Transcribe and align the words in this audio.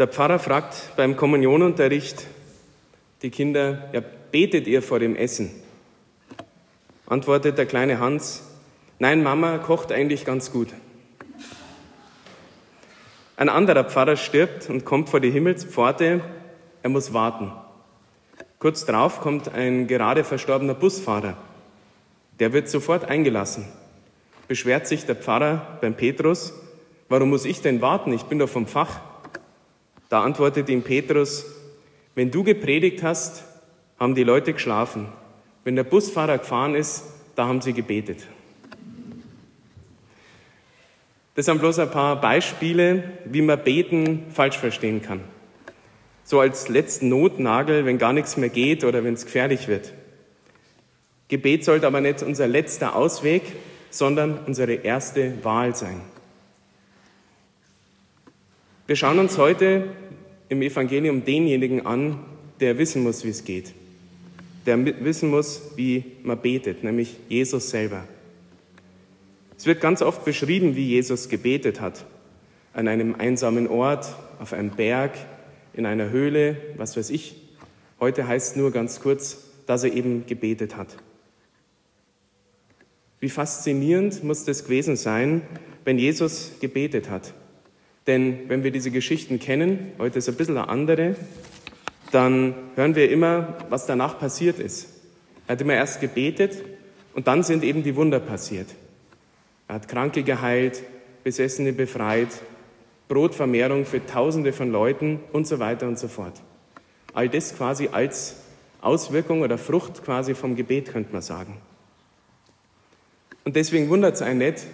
Der 0.00 0.08
Pfarrer 0.08 0.38
fragt 0.38 0.96
beim 0.96 1.14
Kommunionunterricht 1.14 2.26
die 3.20 3.28
Kinder, 3.28 3.90
ja, 3.92 4.00
betet 4.00 4.66
ihr 4.66 4.80
vor 4.80 4.98
dem 4.98 5.14
Essen? 5.14 5.50
Antwortet 7.04 7.58
der 7.58 7.66
kleine 7.66 7.98
Hans, 7.98 8.42
nein, 8.98 9.22
Mama 9.22 9.58
kocht 9.58 9.92
eigentlich 9.92 10.24
ganz 10.24 10.52
gut. 10.52 10.68
Ein 13.36 13.50
anderer 13.50 13.84
Pfarrer 13.84 14.16
stirbt 14.16 14.70
und 14.70 14.86
kommt 14.86 15.10
vor 15.10 15.20
die 15.20 15.30
Himmelspforte, 15.30 16.22
er 16.82 16.88
muss 16.88 17.12
warten. 17.12 17.52
Kurz 18.58 18.86
darauf 18.86 19.20
kommt 19.20 19.52
ein 19.52 19.86
gerade 19.86 20.24
verstorbener 20.24 20.72
Busfahrer. 20.72 21.36
Der 22.38 22.54
wird 22.54 22.70
sofort 22.70 23.04
eingelassen. 23.04 23.66
Beschwert 24.48 24.86
sich 24.86 25.04
der 25.04 25.16
Pfarrer 25.16 25.78
beim 25.82 25.94
Petrus, 25.94 26.54
warum 27.10 27.28
muss 27.28 27.44
ich 27.44 27.60
denn 27.60 27.82
warten? 27.82 28.14
Ich 28.14 28.22
bin 28.22 28.38
doch 28.38 28.48
vom 28.48 28.66
Fach. 28.66 29.09
Da 30.10 30.22
antwortet 30.22 30.68
ihm 30.68 30.82
Petrus, 30.82 31.46
wenn 32.14 32.30
du 32.30 32.42
gepredigt 32.42 33.02
hast, 33.02 33.44
haben 33.98 34.14
die 34.14 34.24
Leute 34.24 34.52
geschlafen. 34.52 35.06
Wenn 35.64 35.76
der 35.76 35.84
Busfahrer 35.84 36.38
gefahren 36.38 36.74
ist, 36.74 37.04
da 37.36 37.46
haben 37.46 37.62
sie 37.62 37.72
gebetet. 37.72 38.26
Das 41.36 41.46
sind 41.46 41.60
bloß 41.60 41.78
ein 41.78 41.90
paar 41.90 42.20
Beispiele, 42.20 43.04
wie 43.24 43.40
man 43.40 43.62
Beten 43.62 44.26
falsch 44.30 44.58
verstehen 44.58 45.00
kann. 45.00 45.20
So 46.24 46.40
als 46.40 46.68
letzten 46.68 47.08
Notnagel, 47.08 47.86
wenn 47.86 47.98
gar 47.98 48.12
nichts 48.12 48.36
mehr 48.36 48.48
geht 48.48 48.82
oder 48.84 49.04
wenn 49.04 49.14
es 49.14 49.24
gefährlich 49.24 49.68
wird. 49.68 49.92
Gebet 51.28 51.64
sollte 51.64 51.86
aber 51.86 52.00
nicht 52.00 52.22
unser 52.24 52.48
letzter 52.48 52.96
Ausweg, 52.96 53.42
sondern 53.90 54.40
unsere 54.44 54.72
erste 54.74 55.44
Wahl 55.44 55.76
sein. 55.76 56.00
Wir 58.90 58.96
schauen 58.96 59.20
uns 59.20 59.38
heute 59.38 59.84
im 60.48 60.62
Evangelium 60.62 61.24
denjenigen 61.24 61.86
an, 61.86 62.18
der 62.58 62.76
wissen 62.76 63.04
muss, 63.04 63.22
wie 63.22 63.28
es 63.28 63.44
geht. 63.44 63.72
Der 64.66 64.84
wissen 65.04 65.30
muss, 65.30 65.62
wie 65.76 66.02
man 66.24 66.42
betet, 66.42 66.82
nämlich 66.82 67.14
Jesus 67.28 67.70
selber. 67.70 68.02
Es 69.56 69.66
wird 69.66 69.80
ganz 69.80 70.02
oft 70.02 70.24
beschrieben, 70.24 70.74
wie 70.74 70.88
Jesus 70.88 71.28
gebetet 71.28 71.80
hat. 71.80 72.04
An 72.72 72.88
einem 72.88 73.14
einsamen 73.14 73.68
Ort, 73.68 74.12
auf 74.40 74.52
einem 74.52 74.70
Berg, 74.70 75.12
in 75.72 75.86
einer 75.86 76.10
Höhle, 76.10 76.56
was 76.76 76.96
weiß 76.96 77.10
ich. 77.10 77.36
Heute 78.00 78.26
heißt 78.26 78.56
nur 78.56 78.72
ganz 78.72 78.98
kurz, 78.98 79.44
dass 79.66 79.84
er 79.84 79.92
eben 79.92 80.26
gebetet 80.26 80.76
hat. 80.76 80.96
Wie 83.20 83.28
faszinierend 83.28 84.24
muss 84.24 84.44
das 84.46 84.64
gewesen 84.64 84.96
sein, 84.96 85.42
wenn 85.84 85.96
Jesus 85.96 86.54
gebetet 86.60 87.08
hat. 87.08 87.34
Denn 88.10 88.48
wenn 88.48 88.64
wir 88.64 88.72
diese 88.72 88.90
Geschichten 88.90 89.38
kennen, 89.38 89.92
heute 89.96 90.18
ist 90.18 90.28
ein 90.28 90.34
bisschen 90.34 90.58
eine 90.58 90.68
andere, 90.68 91.14
dann 92.10 92.56
hören 92.74 92.96
wir 92.96 93.08
immer, 93.08 93.56
was 93.68 93.86
danach 93.86 94.18
passiert 94.18 94.58
ist. 94.58 94.88
Er 95.46 95.52
hat 95.52 95.60
immer 95.60 95.74
erst 95.74 96.00
gebetet 96.00 96.56
und 97.14 97.28
dann 97.28 97.44
sind 97.44 97.62
eben 97.62 97.84
die 97.84 97.94
Wunder 97.94 98.18
passiert. 98.18 98.66
Er 99.68 99.76
hat 99.76 99.86
Kranke 99.86 100.24
geheilt, 100.24 100.82
Besessene 101.22 101.72
befreit, 101.72 102.30
Brotvermehrung 103.06 103.84
für 103.84 104.04
Tausende 104.04 104.52
von 104.52 104.72
Leuten 104.72 105.20
und 105.32 105.46
so 105.46 105.60
weiter 105.60 105.86
und 105.86 105.96
so 105.96 106.08
fort. 106.08 106.34
All 107.14 107.28
das 107.28 107.56
quasi 107.56 107.90
als 107.92 108.38
Auswirkung 108.80 109.42
oder 109.42 109.56
Frucht 109.56 110.04
quasi 110.04 110.34
vom 110.34 110.56
Gebet, 110.56 110.90
könnte 110.90 111.12
man 111.12 111.22
sagen. 111.22 111.58
Und 113.44 113.54
deswegen 113.54 113.88
wundert 113.88 114.16
es 114.16 114.22
einen 114.22 114.40
nicht, 114.40 114.66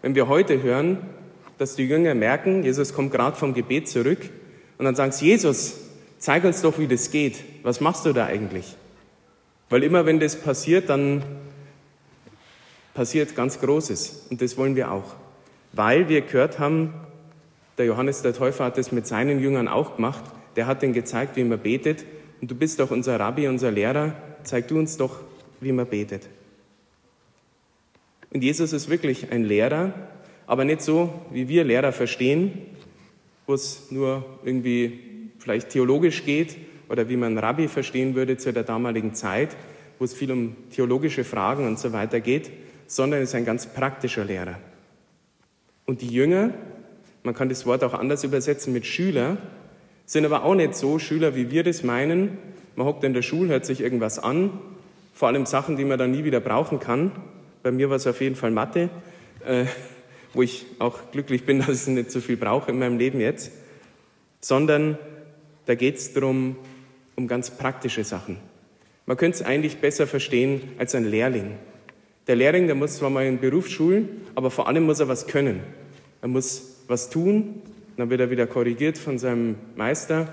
wenn 0.00 0.14
wir 0.14 0.28
heute 0.28 0.62
hören, 0.62 0.98
dass 1.58 1.76
die 1.76 1.84
Jünger 1.84 2.14
merken, 2.14 2.62
Jesus 2.62 2.94
kommt 2.94 3.12
gerade 3.12 3.36
vom 3.36 3.54
Gebet 3.54 3.88
zurück 3.88 4.30
und 4.78 4.84
dann 4.84 4.96
sagen 4.96 5.12
sie, 5.12 5.26
Jesus, 5.26 5.78
zeig 6.18 6.44
uns 6.44 6.62
doch, 6.62 6.78
wie 6.78 6.86
das 6.86 7.10
geht. 7.10 7.44
Was 7.62 7.80
machst 7.80 8.06
du 8.06 8.12
da 8.12 8.26
eigentlich? 8.26 8.76
Weil 9.70 9.82
immer 9.82 10.06
wenn 10.06 10.20
das 10.20 10.36
passiert, 10.36 10.88
dann 10.88 11.22
passiert 12.92 13.34
ganz 13.34 13.60
Großes. 13.60 14.26
Und 14.30 14.40
das 14.40 14.56
wollen 14.56 14.76
wir 14.76 14.90
auch. 14.90 15.16
Weil 15.72 16.08
wir 16.08 16.20
gehört 16.20 16.58
haben, 16.58 16.94
der 17.78 17.86
Johannes 17.86 18.22
der 18.22 18.34
Täufer 18.34 18.64
hat 18.64 18.78
das 18.78 18.92
mit 18.92 19.06
seinen 19.06 19.40
Jüngern 19.40 19.68
auch 19.68 19.96
gemacht. 19.96 20.22
Der 20.56 20.66
hat 20.66 20.82
ihnen 20.82 20.92
gezeigt, 20.92 21.36
wie 21.36 21.44
man 21.44 21.58
betet. 21.58 22.04
Und 22.40 22.50
du 22.50 22.54
bist 22.54 22.78
doch 22.78 22.90
unser 22.90 23.18
Rabbi, 23.18 23.48
unser 23.48 23.72
Lehrer. 23.72 24.14
Zeig 24.44 24.68
du 24.68 24.78
uns 24.78 24.96
doch, 24.96 25.20
wie 25.60 25.72
man 25.72 25.86
betet. 25.86 26.28
Und 28.32 28.42
Jesus 28.42 28.72
ist 28.72 28.88
wirklich 28.88 29.32
ein 29.32 29.44
Lehrer, 29.44 29.92
aber 30.46 30.64
nicht 30.64 30.82
so, 30.82 31.12
wie 31.30 31.48
wir 31.48 31.64
Lehrer 31.64 31.92
verstehen, 31.92 32.52
wo 33.46 33.54
es 33.54 33.90
nur 33.90 34.24
irgendwie 34.44 35.30
vielleicht 35.38 35.70
theologisch 35.70 36.24
geht 36.24 36.56
oder 36.88 37.08
wie 37.08 37.16
man 37.16 37.38
Rabbi 37.38 37.68
verstehen 37.68 38.14
würde 38.14 38.36
zu 38.36 38.52
der 38.52 38.62
damaligen 38.62 39.14
Zeit, 39.14 39.56
wo 39.98 40.04
es 40.04 40.14
viel 40.14 40.32
um 40.32 40.56
theologische 40.70 41.24
Fragen 41.24 41.66
und 41.66 41.78
so 41.78 41.92
weiter 41.92 42.20
geht, 42.20 42.50
sondern 42.86 43.22
ist 43.22 43.34
ein 43.34 43.44
ganz 43.44 43.66
praktischer 43.66 44.24
Lehrer. 44.24 44.58
Und 45.86 46.00
die 46.00 46.08
Jünger, 46.08 46.50
man 47.22 47.34
kann 47.34 47.48
das 47.48 47.66
Wort 47.66 47.84
auch 47.84 47.94
anders 47.94 48.24
übersetzen 48.24 48.72
mit 48.72 48.86
Schüler, 48.86 49.36
sind 50.06 50.24
aber 50.24 50.44
auch 50.44 50.54
nicht 50.54 50.74
so 50.74 50.98
Schüler, 50.98 51.34
wie 51.34 51.50
wir 51.50 51.62
das 51.62 51.82
meinen. 51.82 52.38
Man 52.76 52.86
hockt 52.86 53.04
in 53.04 53.14
der 53.14 53.22
Schule, 53.22 53.50
hört 53.50 53.66
sich 53.66 53.80
irgendwas 53.80 54.18
an, 54.18 54.50
vor 55.14 55.28
allem 55.28 55.46
Sachen, 55.46 55.76
die 55.76 55.84
man 55.84 55.98
dann 55.98 56.10
nie 56.10 56.24
wieder 56.24 56.40
brauchen 56.40 56.80
kann. 56.80 57.12
Bei 57.62 57.70
mir 57.70 57.88
war 57.88 57.96
es 57.96 58.06
auf 58.06 58.20
jeden 58.20 58.36
Fall 58.36 58.50
Mathe, 58.50 58.90
äh, 59.46 59.64
wo 60.34 60.42
ich 60.42 60.66
auch 60.78 61.10
glücklich 61.12 61.44
bin, 61.44 61.58
dass 61.66 61.88
ich 61.88 61.94
nicht 61.94 62.10
so 62.10 62.20
viel 62.20 62.36
brauche 62.36 62.70
in 62.70 62.78
meinem 62.78 62.98
Leben 62.98 63.20
jetzt, 63.20 63.50
sondern 64.40 64.98
da 65.66 65.74
geht 65.74 65.96
es 65.96 66.12
darum, 66.12 66.56
um 67.16 67.26
ganz 67.26 67.50
praktische 67.50 68.04
Sachen. 68.04 68.36
Man 69.06 69.16
könnte 69.16 69.36
es 69.36 69.42
eigentlich 69.42 69.78
besser 69.78 70.06
verstehen 70.06 70.62
als 70.78 70.94
ein 70.94 71.04
Lehrling. 71.04 71.52
Der 72.26 72.36
Lehrling, 72.36 72.66
der 72.66 72.74
muss 72.74 72.96
zwar 72.96 73.10
mal 73.10 73.26
in 73.26 73.38
Berufsschulen, 73.38 74.08
aber 74.34 74.50
vor 74.50 74.66
allem 74.68 74.84
muss 74.84 75.00
er 75.00 75.08
was 75.08 75.26
können. 75.26 75.60
Er 76.22 76.28
muss 76.28 76.80
was 76.88 77.10
tun, 77.10 77.62
dann 77.96 78.10
wird 78.10 78.20
er 78.20 78.30
wieder 78.30 78.46
korrigiert 78.46 78.98
von 78.98 79.18
seinem 79.18 79.56
Meister 79.76 80.32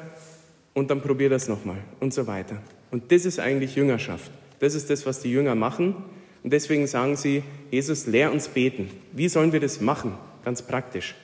und 0.74 0.90
dann 0.90 1.02
probiert 1.02 1.32
er 1.32 1.38
es 1.38 1.48
nochmal 1.48 1.78
und 2.00 2.14
so 2.14 2.28
weiter. 2.28 2.58
Und 2.92 3.12
das 3.12 3.26
ist 3.26 3.40
eigentlich 3.40 3.76
Jüngerschaft. 3.76 4.32
Das 4.60 4.76
ist 4.76 4.90
das, 4.90 5.06
was 5.06 5.20
die 5.20 5.32
Jünger 5.32 5.56
machen. 5.56 5.96
Und 6.44 6.52
deswegen 6.52 6.88
sagen 6.88 7.16
sie, 7.16 7.44
Jesus, 7.70 8.08
lehr 8.08 8.32
uns 8.32 8.48
beten. 8.48 8.90
Wie 9.12 9.30
sollen 9.30 9.54
wir 9.54 9.60
das 9.60 9.80
machen? 9.80 10.18
Ganz 10.44 10.62
praktisch. 10.62 11.16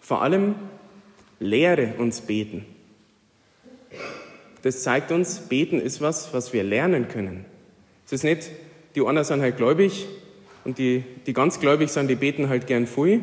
Vor 0.00 0.22
allem 0.22 0.54
lehre 1.40 1.94
uns 1.98 2.20
beten. 2.20 2.66
Das 4.62 4.82
zeigt 4.82 5.12
uns, 5.12 5.40
beten 5.40 5.80
ist 5.80 6.00
was, 6.00 6.32
was 6.34 6.52
wir 6.52 6.62
lernen 6.62 7.08
können. 7.08 7.44
Es 8.06 8.12
ist 8.12 8.24
nicht, 8.24 8.50
die 8.94 9.04
einen 9.04 9.24
sind 9.24 9.40
halt 9.40 9.56
gläubig 9.56 10.06
und 10.64 10.78
die, 10.78 11.04
die 11.26 11.32
ganz 11.32 11.60
gläubig 11.60 11.90
sind, 11.90 12.08
die 12.08 12.14
beten 12.14 12.48
halt 12.48 12.66
gern 12.66 12.86
viel. 12.86 13.22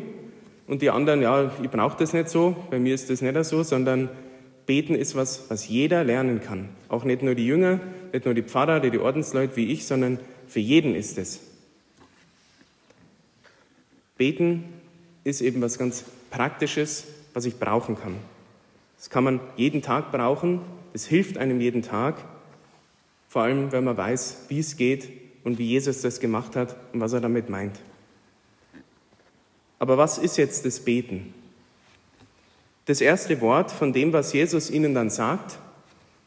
Und 0.66 0.82
die 0.82 0.90
anderen, 0.90 1.22
ja, 1.22 1.52
ich 1.62 1.70
brauche 1.70 1.98
das 1.98 2.12
nicht 2.12 2.28
so, 2.28 2.56
bei 2.70 2.78
mir 2.78 2.94
ist 2.94 3.10
das 3.10 3.20
nicht 3.20 3.44
so, 3.44 3.62
sondern 3.62 4.08
beten 4.66 4.94
ist 4.94 5.14
was, 5.14 5.50
was 5.50 5.68
jeder 5.68 6.04
lernen 6.04 6.40
kann. 6.40 6.68
Auch 6.88 7.04
nicht 7.04 7.22
nur 7.22 7.34
die 7.34 7.46
Jünger, 7.46 7.80
nicht 8.12 8.24
nur 8.24 8.34
die 8.34 8.42
Pfarrer, 8.42 8.80
die, 8.80 8.90
die 8.90 8.98
Ordensleute 8.98 9.56
wie 9.56 9.72
ich, 9.72 9.86
sondern 9.86 10.18
für 10.46 10.60
jeden 10.60 10.94
ist 10.94 11.18
es. 11.18 11.40
Beten 14.16 14.64
ist 15.24 15.40
eben 15.40 15.60
was 15.62 15.78
ganz 15.78 16.04
Praktisches, 16.30 17.06
was 17.34 17.44
ich 17.44 17.58
brauchen 17.58 17.98
kann. 17.98 18.14
Das 18.96 19.10
kann 19.10 19.24
man 19.24 19.40
jeden 19.56 19.82
Tag 19.82 20.12
brauchen, 20.12 20.60
das 20.92 21.06
hilft 21.06 21.38
einem 21.38 21.60
jeden 21.60 21.82
Tag 21.82 22.24
vor 23.32 23.42
allem, 23.42 23.72
wenn 23.72 23.84
man 23.84 23.96
weiß, 23.96 24.44
wie 24.48 24.58
es 24.58 24.76
geht 24.76 25.08
und 25.42 25.58
wie 25.58 25.66
Jesus 25.66 26.02
das 26.02 26.20
gemacht 26.20 26.54
hat 26.54 26.76
und 26.92 27.00
was 27.00 27.14
er 27.14 27.20
damit 27.22 27.48
meint. 27.48 27.80
Aber 29.78 29.96
was 29.96 30.18
ist 30.18 30.36
jetzt 30.36 30.66
das 30.66 30.80
Beten? 30.80 31.32
Das 32.84 33.00
erste 33.00 33.40
Wort 33.40 33.70
von 33.70 33.92
dem, 33.92 34.12
was 34.12 34.32
Jesus 34.32 34.70
ihnen 34.70 34.94
dann 34.94 35.10
sagt, 35.10 35.58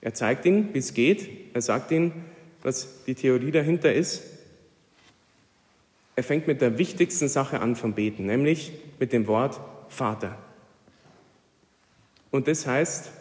er 0.02 0.14
zeigt 0.14 0.46
ihnen, 0.46 0.74
wie 0.74 0.80
es 0.80 0.94
geht, 0.94 1.30
er 1.54 1.62
sagt 1.62 1.92
ihnen, 1.92 2.26
was 2.64 3.04
die 3.06 3.16
Theorie 3.16 3.52
dahinter 3.52 3.94
ist. 3.94 4.24
Er 6.16 6.24
fängt 6.24 6.48
mit 6.48 6.62
der 6.62 6.78
wichtigsten 6.78 7.28
Sache 7.28 7.60
an 7.60 7.76
vom 7.76 7.94
Beten, 7.94 8.26
nämlich 8.26 8.72
mit 9.00 9.12
dem 9.12 9.28
Wort 9.28 9.60
Vater. 9.90 10.38
Und 12.32 12.48
das 12.48 12.66
heißt, 12.66 13.12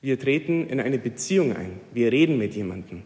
wir 0.00 0.18
treten 0.18 0.66
in 0.68 0.80
eine 0.80 0.98
Beziehung 0.98 1.54
ein. 1.54 1.80
Wir 1.92 2.12
reden 2.12 2.38
mit 2.38 2.54
jemandem. 2.54 3.02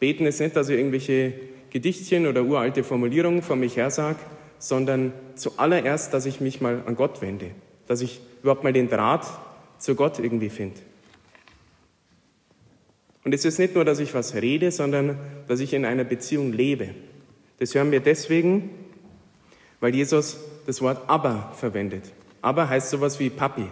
Beten 0.00 0.26
ist 0.26 0.40
nicht, 0.40 0.56
dass 0.56 0.68
ich 0.68 0.78
irgendwelche 0.78 1.34
Gedichtchen 1.70 2.26
oder 2.26 2.44
uralte 2.44 2.84
Formulierungen 2.84 3.42
von 3.42 3.58
mich 3.58 3.76
her 3.76 3.90
sage, 3.90 4.18
sondern 4.58 5.12
zuallererst, 5.34 6.14
dass 6.14 6.24
ich 6.26 6.40
mich 6.40 6.60
mal 6.60 6.82
an 6.86 6.96
Gott 6.96 7.20
wende, 7.20 7.50
dass 7.86 8.00
ich 8.00 8.20
überhaupt 8.44 8.62
mal 8.62 8.74
den 8.74 8.90
Draht 8.90 9.26
zu 9.78 9.94
Gott 9.94 10.18
irgendwie 10.18 10.50
finde. 10.50 10.76
Und 13.24 13.32
es 13.32 13.46
ist 13.46 13.58
nicht 13.58 13.74
nur, 13.74 13.86
dass 13.86 14.00
ich 14.00 14.12
was 14.12 14.34
rede, 14.34 14.70
sondern 14.70 15.18
dass 15.48 15.60
ich 15.60 15.72
in 15.72 15.86
einer 15.86 16.04
Beziehung 16.04 16.52
lebe. 16.52 16.90
Das 17.58 17.74
hören 17.74 17.90
wir 17.90 18.00
deswegen, 18.00 18.68
weil 19.80 19.94
Jesus 19.94 20.36
das 20.66 20.82
Wort 20.82 21.00
aber 21.06 21.52
verwendet. 21.56 22.12
aber 22.42 22.68
heißt 22.68 22.90
sowas 22.90 23.18
wie 23.18 23.30
Papi. 23.30 23.64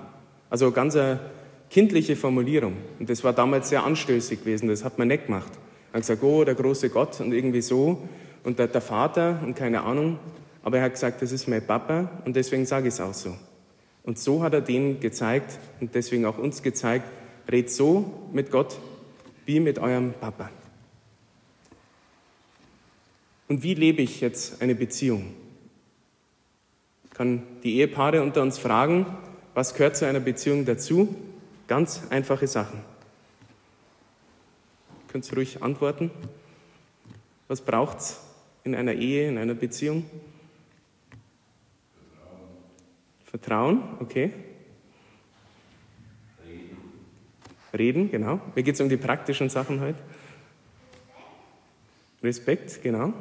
Also 0.48 0.70
ganz 0.70 0.96
eine 0.96 1.20
kindliche 1.68 2.16
Formulierung. 2.16 2.78
Und 2.98 3.10
das 3.10 3.22
war 3.22 3.34
damals 3.34 3.68
sehr 3.68 3.84
anstößig 3.84 4.40
gewesen, 4.40 4.68
das 4.68 4.84
hat 4.84 4.98
man 4.98 5.08
nicht 5.08 5.26
gemacht. 5.26 5.52
Er 5.92 5.96
hat 5.96 6.00
gesagt, 6.00 6.22
oh, 6.22 6.44
der 6.44 6.54
große 6.54 6.88
Gott 6.88 7.20
und 7.20 7.34
irgendwie 7.34 7.60
so. 7.60 8.08
Und 8.42 8.58
der, 8.58 8.68
der 8.68 8.80
Vater 8.80 9.38
und 9.44 9.54
keine 9.54 9.82
Ahnung. 9.82 10.18
Aber 10.62 10.78
er 10.78 10.84
hat 10.84 10.94
gesagt, 10.94 11.20
das 11.20 11.30
ist 11.30 11.46
mein 11.46 11.66
Papa 11.66 12.10
und 12.24 12.34
deswegen 12.34 12.64
sage 12.64 12.88
ich 12.88 12.94
es 12.94 13.00
auch 13.02 13.12
so. 13.12 13.36
Und 14.04 14.18
so 14.18 14.42
hat 14.42 14.54
er 14.54 14.60
denen 14.60 15.00
gezeigt 15.00 15.58
und 15.80 15.94
deswegen 15.94 16.24
auch 16.24 16.38
uns 16.38 16.62
gezeigt, 16.62 17.06
red 17.48 17.70
so 17.70 18.28
mit 18.32 18.50
Gott 18.50 18.78
wie 19.46 19.60
mit 19.60 19.78
eurem 19.78 20.12
Papa. 20.14 20.50
Und 23.48 23.62
wie 23.62 23.74
lebe 23.74 24.02
ich 24.02 24.20
jetzt 24.20 24.62
eine 24.62 24.74
Beziehung? 24.74 25.34
Ich 27.04 27.10
kann 27.10 27.42
die 27.62 27.76
Ehepaare 27.76 28.22
unter 28.22 28.42
uns 28.42 28.58
fragen, 28.58 29.06
was 29.54 29.74
gehört 29.74 29.96
zu 29.96 30.06
einer 30.06 30.20
Beziehung 30.20 30.64
dazu? 30.64 31.14
Ganz 31.68 32.02
einfache 32.10 32.46
Sachen. 32.46 32.80
Könnt 35.08 35.30
ihr 35.30 35.34
ruhig 35.34 35.62
antworten? 35.62 36.10
Was 37.48 37.60
braucht 37.60 37.98
es 37.98 38.20
in 38.64 38.74
einer 38.74 38.94
Ehe, 38.94 39.28
in 39.28 39.36
einer 39.36 39.54
Beziehung? 39.54 40.06
Vertrauen, 43.32 43.82
okay. 43.98 44.30
Reden. 46.46 46.76
Reden, 47.72 48.10
genau. 48.10 48.42
Mir 48.54 48.62
geht 48.62 48.74
es 48.74 48.80
um 48.82 48.90
die 48.90 48.98
praktischen 48.98 49.48
Sachen 49.48 49.80
heute. 49.80 49.98
Respekt, 52.22 52.82
genau. 52.82 53.14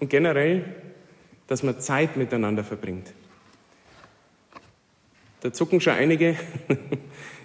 Und 0.00 0.08
generell, 0.08 0.64
dass 1.46 1.62
man 1.62 1.78
Zeit 1.78 2.16
miteinander 2.16 2.64
verbringt. 2.64 3.12
Da 5.42 5.52
zucken 5.52 5.80
schon 5.80 5.92
einige. 5.92 6.36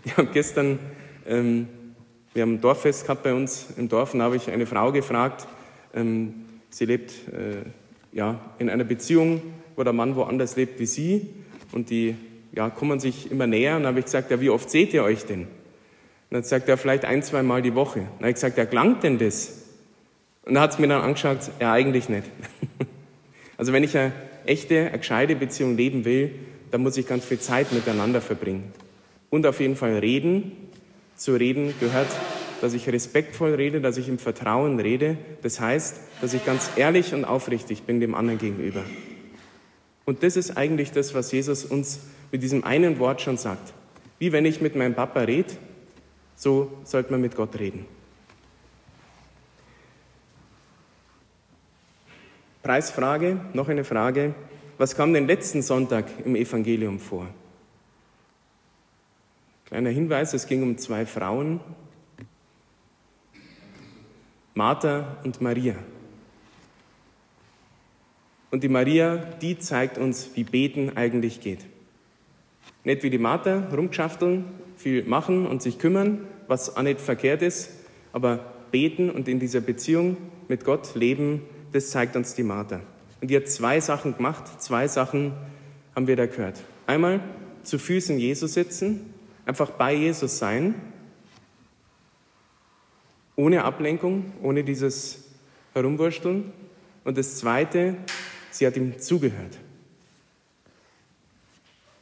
Ich 0.06 0.16
habe 0.16 0.30
gestern, 0.32 0.80
ähm, 1.28 1.68
wir 2.34 2.44
haben 2.44 2.54
ein 2.54 2.62
Dorffest 2.62 3.04
gehabt 3.04 3.24
bei 3.24 3.34
uns 3.34 3.68
im 3.76 3.90
Dorf, 3.90 4.14
und 4.14 4.20
da 4.20 4.26
habe 4.26 4.38
ich 4.38 4.50
eine 4.50 4.66
Frau 4.66 4.94
gefragt, 4.94 5.46
ähm, 5.94 6.46
sie 6.70 6.86
lebt 6.86 7.12
äh, 7.28 7.66
ja, 8.12 8.40
in 8.60 8.70
einer 8.70 8.84
Beziehung, 8.84 9.42
wo 9.76 9.84
der 9.84 9.94
Mann 9.94 10.16
woanders 10.16 10.56
lebt 10.56 10.80
wie 10.80 10.86
sie 10.86 11.30
und 11.72 11.90
die 11.90 12.16
ja, 12.52 12.70
kommen 12.70 13.00
sich 13.00 13.32
immer 13.32 13.48
näher. 13.48 13.76
Und 13.76 13.84
dann 13.84 13.92
habe 13.92 14.00
ich 14.00 14.06
gesagt, 14.06 14.32
ja, 14.32 14.42
wie 14.42 14.50
oft 14.50 14.70
seht 14.70 14.94
ihr 14.94 15.04
euch 15.04 15.26
denn? 15.26 15.42
Und 15.42 15.48
dann 16.32 16.44
sagt 16.44 16.70
er, 16.70 16.78
vielleicht 16.78 17.06
ein, 17.06 17.24
zwei 17.24 17.44
Mal 17.44 17.62
die 17.62 17.76
Woche. 17.76 18.00
Dann 18.00 18.20
habe 18.20 18.30
ich 18.30 18.36
gesagt, 18.36 18.58
ja, 18.58 18.66
gelangt 18.66 19.04
denn 19.04 19.18
das? 19.18 19.64
Und 20.44 20.56
dann 20.56 20.64
hat 20.64 20.72
es 20.72 20.80
mir 20.80 20.88
dann 20.88 21.02
angeschaut, 21.02 21.40
ja, 21.60 21.72
eigentlich 21.72 22.10
nicht. 22.10 22.26
also 23.58 23.74
wenn 23.74 23.84
ich 23.84 23.98
eine 23.98 24.12
echte, 24.46 24.88
eine 24.88 24.98
gescheite 24.98 25.36
Beziehung 25.36 25.78
leben 25.78 26.06
will, 26.06 26.32
da 26.72 26.78
muss 26.78 26.98
ich 26.98 27.08
ganz 27.08 27.26
viel 27.26 27.40
Zeit 27.40 27.72
miteinander 27.72 28.22
verbringen. 28.22 28.72
Und 29.30 29.46
auf 29.46 29.60
jeden 29.60 29.76
Fall 29.76 29.98
reden. 29.98 30.52
Zu 31.16 31.36
reden 31.36 31.74
gehört, 31.80 32.08
dass 32.62 32.74
ich 32.74 32.90
respektvoll 32.90 33.54
rede, 33.54 33.82
dass 33.82 33.98
ich 33.98 34.10
im 34.10 34.20
Vertrauen 34.20 34.80
rede. 34.80 35.18
Das 35.42 35.60
heißt, 35.60 36.00
dass 36.22 36.34
ich 36.34 36.46
ganz 36.46 36.70
ehrlich 36.76 37.14
und 37.14 37.26
aufrichtig 37.26 37.84
bin 37.84 38.00
dem 38.00 38.16
anderen 38.16 38.40
gegenüber. 38.40 38.84
Und 40.06 40.24
das 40.24 40.36
ist 40.36 40.58
eigentlich 40.58 40.92
das, 40.92 41.14
was 41.14 41.32
Jesus 41.32 41.66
uns 41.66 42.00
mit 42.32 42.44
diesem 42.44 42.64
einen 42.64 43.00
Wort 43.00 43.22
schon 43.22 43.38
sagt. 43.38 43.74
Wie 44.18 44.32
wenn 44.32 44.46
ich 44.46 44.62
mit 44.62 44.76
meinem 44.76 44.96
Papa 44.96 45.22
rede, 45.22 45.54
so 46.36 46.72
sollte 46.84 47.12
man 47.12 47.22
mit 47.22 47.36
Gott 47.36 47.58
reden. 47.60 47.86
Preisfrage, 52.64 53.40
noch 53.54 53.70
eine 53.70 53.84
Frage. 53.84 54.36
Was 54.78 54.96
kam 54.96 55.14
denn 55.14 55.28
letzten 55.28 55.62
Sonntag 55.62 56.06
im 56.26 56.36
Evangelium 56.36 57.00
vor? 57.00 57.28
Kleiner 59.66 59.90
Hinweis, 59.90 60.34
es 60.34 60.48
ging 60.48 60.64
um 60.64 60.78
zwei 60.78 61.06
Frauen, 61.06 61.60
Martha 64.60 65.16
und 65.24 65.40
Maria. 65.40 65.76
Und 68.52 68.62
die 68.62 68.68
Maria, 68.68 69.16
die 69.42 69.58
zeigt 69.58 69.98
uns, 69.98 70.32
wie 70.36 70.44
Beten 70.44 70.98
eigentlich 70.98 71.40
geht. 71.40 71.66
Nicht 72.84 73.04
wie 73.04 73.10
die 73.10 73.20
Martha 73.20 73.70
rumschafteln, 73.74 74.44
viel 74.76 75.06
machen 75.06 75.48
und 75.48 75.62
sich 75.62 75.80
kümmern, 75.80 76.28
was 76.50 76.76
auch 76.76 76.82
nicht 76.82 77.00
verkehrt 77.00 77.42
ist, 77.42 77.70
aber 78.12 78.54
beten 78.70 79.10
und 79.10 79.30
in 79.30 79.40
dieser 79.40 79.62
Beziehung 79.62 80.18
mit 80.50 80.66
Gott 80.66 80.94
leben, 80.94 81.42
das 81.72 81.92
zeigt 81.92 82.18
uns 82.18 82.36
die 82.36 82.44
Martha. 82.44 82.82
Und 83.22 83.32
die 83.32 83.38
hat 83.38 83.48
zwei 83.48 83.80
Sachen 83.80 84.18
gemacht, 84.18 84.62
zwei 84.62 84.90
Sachen 84.90 85.32
haben 85.96 86.08
wir 86.08 86.18
da 86.18 86.26
gehört. 86.26 86.60
Einmal 86.86 87.22
zu 87.64 87.80
Füßen 87.80 88.20
Jesus 88.20 88.56
sitzen, 88.56 89.14
einfach 89.46 89.72
bei 89.72 89.94
Jesus 89.94 90.38
sein, 90.38 90.76
ohne 93.40 93.64
Ablenkung, 93.64 94.34
ohne 94.44 94.66
dieses 94.66 95.20
Herumwursteln. 95.74 96.52
Und 97.06 97.18
das 97.18 97.38
Zweite, 97.38 97.96
sie 98.52 98.68
hat 98.68 98.76
ihm 98.76 99.00
zugehört. 99.00 99.58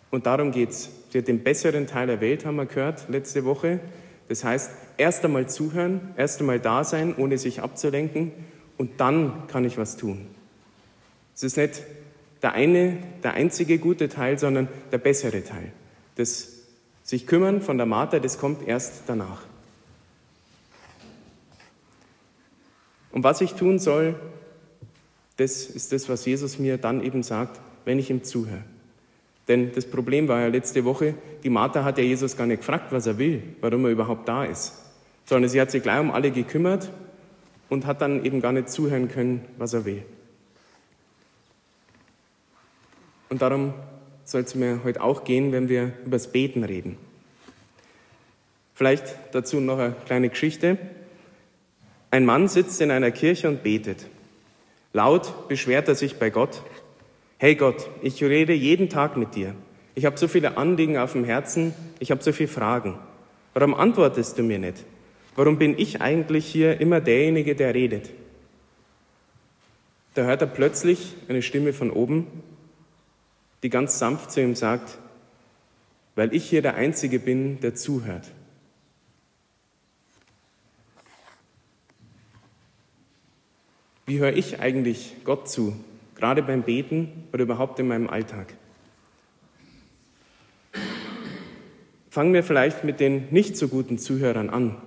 Und 0.10 0.26
darum 0.26 0.52
geht 0.52 0.72
es. 0.72 0.90
Sie 1.12 1.20
hat 1.20 1.28
den 1.28 1.44
besseren 1.44 1.86
Teil 1.86 2.08
der 2.08 2.22
Welt, 2.22 2.44
haben 2.44 2.56
wir 2.56 2.66
gehört 2.66 3.08
letzte 3.08 3.46
Woche. 3.46 3.80
Das 4.30 4.44
heißt, 4.44 4.72
erst 4.98 5.24
einmal 5.26 5.48
zuhören, 5.48 6.12
erst 6.18 6.40
einmal 6.40 6.60
da 6.60 6.84
sein, 6.84 7.16
ohne 7.16 7.38
sich 7.38 7.62
abzulenken, 7.62 8.32
und 8.80 9.00
dann 9.00 9.48
kann 9.48 9.64
ich 9.64 9.78
was 9.78 9.96
tun. 9.96 10.28
Es 11.36 11.44
ist 11.44 11.58
nicht 11.58 11.84
der 12.42 12.54
eine, 12.54 12.98
der 13.24 13.34
einzige 13.34 13.78
gute 13.78 14.10
Teil, 14.10 14.40
sondern 14.40 14.70
der 14.92 14.98
bessere 14.98 15.44
Teil. 15.44 15.72
Das 16.16 16.64
sich 17.04 17.28
kümmern 17.28 17.62
von 17.62 17.78
der 17.78 17.86
Martha, 17.86 18.18
das 18.20 18.40
kommt 18.40 18.68
erst 18.68 19.04
danach. 19.06 19.47
Und 23.18 23.24
was 23.24 23.42
ich 23.42 23.56
tun 23.56 23.80
soll, 23.80 24.14
das 25.38 25.66
ist 25.66 25.92
das, 25.92 26.08
was 26.08 26.24
Jesus 26.24 26.60
mir 26.60 26.78
dann 26.78 27.04
eben 27.04 27.24
sagt, 27.24 27.60
wenn 27.84 27.98
ich 27.98 28.12
ihm 28.12 28.24
zuhöre. 28.24 28.62
Denn 29.48 29.72
das 29.74 29.90
Problem 29.90 30.28
war 30.28 30.42
ja 30.42 30.48
letzte 30.50 30.86
Woche, 30.86 31.16
die 31.42 31.50
Martha 31.50 31.84
hat 31.84 31.98
ja 31.98 32.04
Jesus 32.04 32.38
gar 32.38 32.46
nicht 32.46 32.60
gefragt, 32.60 32.92
was 32.92 33.08
er 33.08 33.18
will, 33.18 33.42
warum 33.60 33.86
er 33.86 33.92
überhaupt 33.92 34.28
da 34.28 34.46
ist, 34.46 34.74
sondern 35.26 35.50
sie 35.50 35.60
hat 35.60 35.72
sich 35.72 35.82
gleich 35.82 36.00
um 36.00 36.12
alle 36.12 36.30
gekümmert 36.30 36.92
und 37.70 37.88
hat 37.88 38.02
dann 38.02 38.24
eben 38.24 38.40
gar 38.40 38.52
nicht 38.52 38.70
zuhören 38.70 39.08
können, 39.08 39.44
was 39.58 39.74
er 39.74 39.84
will. 39.86 40.04
Und 43.30 43.42
darum 43.42 43.74
soll 44.26 44.42
es 44.42 44.54
mir 44.54 44.82
heute 44.84 45.02
auch 45.02 45.24
gehen, 45.24 45.52
wenn 45.52 45.70
wir 45.70 45.94
über 46.06 46.18
das 46.18 46.32
Beten 46.32 46.64
reden. 46.64 47.00
Vielleicht 48.76 49.18
dazu 49.32 49.60
noch 49.60 49.80
eine 49.80 49.96
kleine 50.06 50.30
Geschichte. 50.30 50.78
Ein 52.12 52.26
Mann 52.26 52.48
sitzt 52.48 52.82
in 52.82 52.92
einer 52.92 53.12
Kirche 53.12 53.48
und 53.48 53.64
betet. 53.64 54.08
Laut 54.94 55.48
beschwert 55.48 55.88
er 55.88 55.96
sich 55.96 56.18
bei 56.18 56.30
Gott. 56.30 56.62
Hey 57.38 57.56
Gott, 57.56 57.90
ich 58.02 58.24
rede 58.24 58.54
jeden 58.54 58.90
Tag 58.90 59.18
mit 59.18 59.36
dir. 59.36 59.54
Ich 59.96 60.06
habe 60.06 60.18
so 60.18 60.28
viele 60.28 60.58
Anliegen 60.58 60.98
auf 60.98 61.14
dem 61.14 61.24
Herzen, 61.24 61.74
ich 62.00 62.12
habe 62.12 62.24
so 62.24 62.32
viele 62.32 62.50
Fragen. 62.50 62.98
Warum 63.54 63.74
antwortest 63.74 64.38
du 64.38 64.44
mir 64.44 64.60
nicht? 64.60 64.86
Warum 65.36 65.58
bin 65.58 65.78
ich 65.78 66.02
eigentlich 66.02 66.46
hier 66.46 66.80
immer 66.80 67.02
derjenige, 67.02 67.56
der 67.56 67.74
redet? 67.74 68.10
Da 70.14 70.24
hört 70.24 70.42
er 70.42 70.48
plötzlich 70.48 71.16
eine 71.28 71.42
Stimme 71.42 71.74
von 71.74 71.92
oben 71.92 72.28
die 73.64 73.70
ganz 73.70 74.00
sanft 74.00 74.32
zu 74.32 74.42
ihm 74.42 74.56
sagt, 74.56 74.98
weil 76.16 76.34
ich 76.34 76.50
hier 76.50 76.62
der 76.62 76.76
Einzige 76.76 77.20
bin, 77.20 77.60
der 77.60 77.76
zuhört. 77.76 78.32
Wie 84.08 84.20
höre 84.20 84.32
ich 84.32 84.62
eigentlich 84.62 85.16
Gott 85.26 85.50
zu, 85.50 85.76
gerade 86.16 86.42
beim 86.42 86.64
Beten 86.64 87.26
oder 87.34 87.44
überhaupt 87.44 87.78
in 87.78 87.90
meinem 87.90 88.10
Alltag? 88.10 88.54
Fangen 92.10 92.34
wir 92.34 92.42
vielleicht 92.42 92.86
mit 92.86 93.02
den 93.02 93.28
nicht 93.32 93.58
so 93.58 93.68
guten 93.68 93.98
Zuhörern 93.98 94.50
an. 94.50 94.78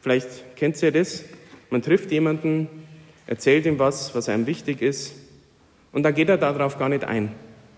Vielleicht 0.00 0.54
kennt 0.54 0.80
ihr 0.80 0.92
das. 0.92 1.24
Man 1.70 1.82
trifft 1.82 2.12
jemanden, 2.12 2.68
erzählt 3.26 3.66
ihm 3.66 3.80
was, 3.80 4.14
was 4.14 4.28
einem 4.28 4.46
wichtig 4.46 4.80
ist, 4.80 5.16
und 5.90 6.04
dann 6.04 6.14
geht 6.14 6.28
er 6.28 6.38
darauf 6.38 6.78
gar 6.78 6.88
nicht 6.88 7.02
ein, 7.02 7.32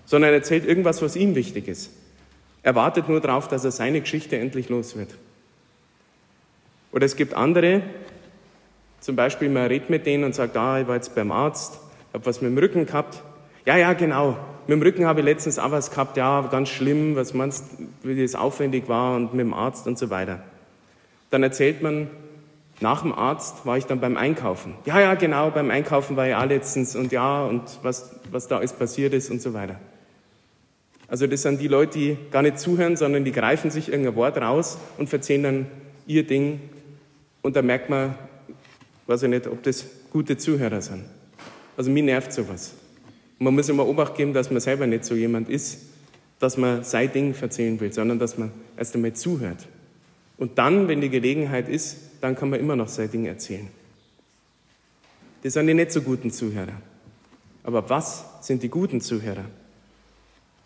sondern 0.05 0.33
er 0.33 0.37
erzählt 0.37 0.67
irgendwas, 0.67 1.01
was 1.01 1.17
ihm 1.17 1.35
wichtig 1.35 1.67
ist. 1.67 1.91
Er 2.63 2.75
wartet 2.75 3.09
nur 3.09 3.23
darauf, 3.23 3.49
dass 3.49 3.65
er 3.65 3.71
seine 3.71 4.03
Geschichte 4.03 4.37
endlich 4.37 4.69
los 4.69 4.97
wird. 4.97 5.17
Oder 6.93 7.07
es 7.07 7.17
gibt 7.17 7.33
andere, 7.33 7.81
zum 9.03 9.17
Beispiel 9.17 9.49
man 9.49 9.67
redet 9.67 9.91
mit 9.91 10.07
denen 10.07 10.23
und 10.23 10.35
sagt, 10.35 10.57
ah, 10.57 10.81
ich 10.81 10.87
war 10.87 10.95
jetzt 10.95 11.15
beim 11.15 11.33
Arzt, 11.33 11.81
habe 12.15 12.25
was 12.25 12.41
mit 12.41 12.53
dem 12.53 12.59
Rücken 12.59 12.87
gehabt. 12.87 13.23
Ja, 13.67 13.77
ja, 13.77 13.93
genau. 13.95 14.39
Mit 14.69 14.77
dem 14.77 14.83
Rücken 14.83 15.07
habe 15.07 15.21
ich 15.21 15.27
letztens 15.27 15.59
auch 15.59 15.73
was 15.73 15.91
gehabt, 15.91 16.17
ja, 16.17 16.41
ganz 16.43 16.69
schlimm, 16.69 17.17
was 17.17 17.35
meinst, 17.35 17.65
wie 18.03 18.23
das 18.23 18.37
aufwendig 18.37 18.89
war 18.89 19.17
und 19.17 19.35
mit 19.35 19.41
dem 19.45 19.55
Arzt 19.55 19.89
und 19.89 19.99
so 19.99 20.09
weiter. 20.09 20.41
Dann 21.31 21.43
erzählt 21.43 21.83
man 21.83 22.11
nach 22.81 23.03
dem 23.03 23.13
Arzt 23.13 23.67
war 23.67 23.77
ich 23.77 23.87
dann 23.87 24.01
beim 24.01 24.17
Einkaufen. 24.17 24.75
Ja, 24.87 25.01
ja, 25.01 25.15
genau, 25.15 25.51
beim 25.51 25.71
Einkaufen 25.71 26.17
war 26.17 26.29
ich 26.29 26.35
auch 26.35 26.47
letztens 26.47 26.95
und 26.95 27.11
ja, 27.11 27.45
und 27.45 27.63
was, 27.83 28.15
was 28.31 28.47
da 28.47 28.59
alles 28.59 28.73
passiert 28.73 29.15
ist 29.15 29.31
und 29.31 29.43
so 29.43 29.53
weiter. 29.53 29.81
Also 31.09 31.27
das 31.27 31.43
sind 31.43 31.61
die 31.61 31.69
Leute, 31.69 31.99
die 31.99 32.19
gar 32.31 32.43
nicht 32.43 32.59
zuhören, 32.59 32.97
sondern 32.97 33.25
die 33.25 33.33
greifen 33.33 33.71
sich 33.71 33.89
irgendein 33.89 34.15
Wort 34.15 34.37
raus 34.39 34.79
und 34.97 35.13
erzählen 35.13 35.43
dann 35.43 35.67
ihr 36.07 36.25
Ding. 36.25 36.61
Und 37.43 37.57
da 37.57 37.63
merkt 37.63 37.91
man, 37.91 38.15
weiß 39.13 39.25
ich 39.25 39.29
nicht, 39.29 39.47
ob 39.47 39.63
das 39.63 39.85
gute 40.11 40.39
Zuhörer 40.39 40.81
sind. 40.81 41.05
Also 41.77 41.91
mir 41.91 42.03
nervt 42.03 42.33
sowas. 42.33 42.73
Man 43.39 43.55
muss 43.55 43.69
immer 43.69 43.87
Obacht 43.87 44.15
geben, 44.17 44.33
dass 44.33 44.51
man 44.51 44.61
selber 44.61 44.87
nicht 44.87 45.05
so 45.05 45.15
jemand 45.15 45.51
ist, 45.51 45.81
dass 46.39 46.57
man 46.57 46.83
sein 46.83 47.13
Ding 47.13 47.35
erzählen 47.39 47.79
will, 47.79 47.93
sondern 47.93 48.19
dass 48.19 48.39
man 48.39 48.51
erst 48.75 48.95
einmal 48.95 49.13
zuhört. 49.13 49.69
Und 50.39 50.57
dann, 50.57 50.89
wenn 50.89 51.03
die 51.03 51.11
Gelegenheit 51.11 51.69
ist, 51.69 51.99
dann 52.23 52.35
kann 52.35 52.49
man 52.49 52.59
immer 52.59 52.75
noch 52.75 52.89
sein 52.89 53.11
Ding 53.11 53.27
erzählen. 53.27 53.69
Das 55.43 55.53
sind 55.53 55.67
die 55.67 55.75
nicht 55.75 55.93
so 55.93 56.01
guten 56.01 56.31
Zuhörer. 56.31 56.81
Aber 57.65 57.89
was 57.91 58.25
sind 58.41 58.63
die 58.63 58.71
guten 58.71 59.03
Zuhörer? 59.03 59.45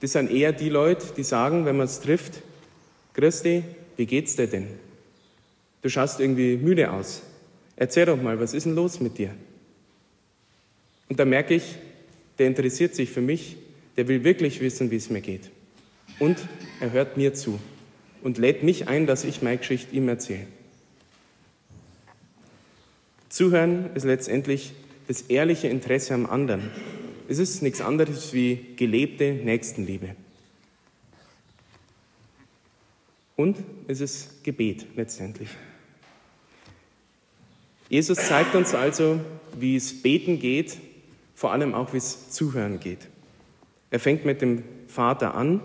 Das 0.00 0.12
sind 0.12 0.31
eher 0.31 0.53
die 0.53 0.69
Leute, 0.69 1.07
die 1.17 1.25
sagen, 1.25 1.65
wenn 1.65 1.76
man 1.76 1.87
es 1.87 2.00
trifft, 2.00 2.43
Christi, 3.12 3.65
wie 3.97 4.07
geht's 4.07 4.37
dir 4.37 4.47
denn? 4.47 4.69
Du 5.83 5.88
schaust 5.88 6.21
irgendwie 6.21 6.57
müde 6.57 6.93
aus. 6.93 7.23
Erzähl 7.76 8.06
doch 8.06 8.21
mal, 8.21 8.40
was 8.40 8.54
ist 8.54 8.66
denn 8.66 8.75
los 8.75 9.00
mit 9.00 9.18
dir? 9.18 9.35
Und 11.09 11.21
da 11.21 11.25
merke 11.25 11.54
ich, 11.54 11.76
der 12.38 12.47
interessiert 12.47 12.95
sich 12.95 13.11
für 13.11 13.21
mich, 13.21 13.56
der 13.97 14.09
will 14.09 14.25
wirklich 14.25 14.61
wissen, 14.61 14.90
wie 14.90 14.97
es 14.97 15.11
mir 15.11 15.21
geht. 15.21 15.50
Und 16.18 16.38
er 16.80 16.92
hört 16.92 17.16
mir 17.16 17.35
zu 17.35 17.61
und 18.23 18.38
lädt 18.38 18.62
mich 18.62 18.88
ein, 18.88 19.06
dass 19.06 19.25
ich 19.25 19.42
meine 19.42 19.59
Geschichte 19.59 19.95
ihm 19.95 20.09
erzähle. 20.09 20.47
Zuhören 23.28 23.95
ist 23.95 24.04
letztendlich 24.04 24.73
das 25.09 25.23
ehrliche 25.23 25.68
Interesse 25.68 26.14
am 26.14 26.26
anderen. 26.26 26.71
Es 27.28 27.38
ist 27.38 27.62
nichts 27.62 27.80
anderes 27.80 28.33
wie 28.33 28.75
gelebte 28.76 29.33
Nächstenliebe. 29.33 30.16
Und 33.37 33.59
es 33.88 34.00
ist 34.00 34.42
Gebet 34.45 34.87
letztendlich. 34.97 35.50
Jesus 37.88 38.19
zeigt 38.19 38.55
uns 38.55 38.75
also, 38.75 39.21
wie 39.59 39.76
es 39.76 40.02
beten 40.02 40.38
geht, 40.38 40.76
vor 41.35 41.52
allem 41.52 41.75
auch, 41.75 41.93
wie 41.93 41.99
es 41.99 42.31
zuhören 42.31 42.81
geht. 42.81 43.07
Er 43.90 44.00
fängt 44.00 44.25
mit 44.25 44.43
dem 44.43 44.64
Vater 44.88 45.35
an, 45.35 45.61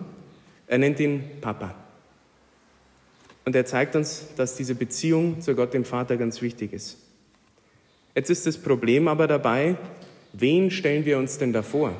er 0.67 0.77
nennt 0.77 0.99
ihn 0.99 1.23
Papa. 1.41 1.75
Und 3.43 3.55
er 3.55 3.65
zeigt 3.65 3.95
uns, 3.95 4.27
dass 4.35 4.55
diese 4.55 4.75
Beziehung 4.75 5.41
zu 5.41 5.55
Gott, 5.55 5.73
dem 5.73 5.85
Vater, 5.85 6.17
ganz 6.17 6.41
wichtig 6.41 6.73
ist. 6.73 6.97
Jetzt 8.13 8.29
ist 8.29 8.45
das 8.45 8.57
Problem 8.57 9.07
aber 9.07 9.27
dabei, 9.27 9.75
wen 10.33 10.69
stellen 10.69 11.05
wir 11.05 11.17
uns 11.17 11.37
denn 11.37 11.53
davor? 11.53 11.99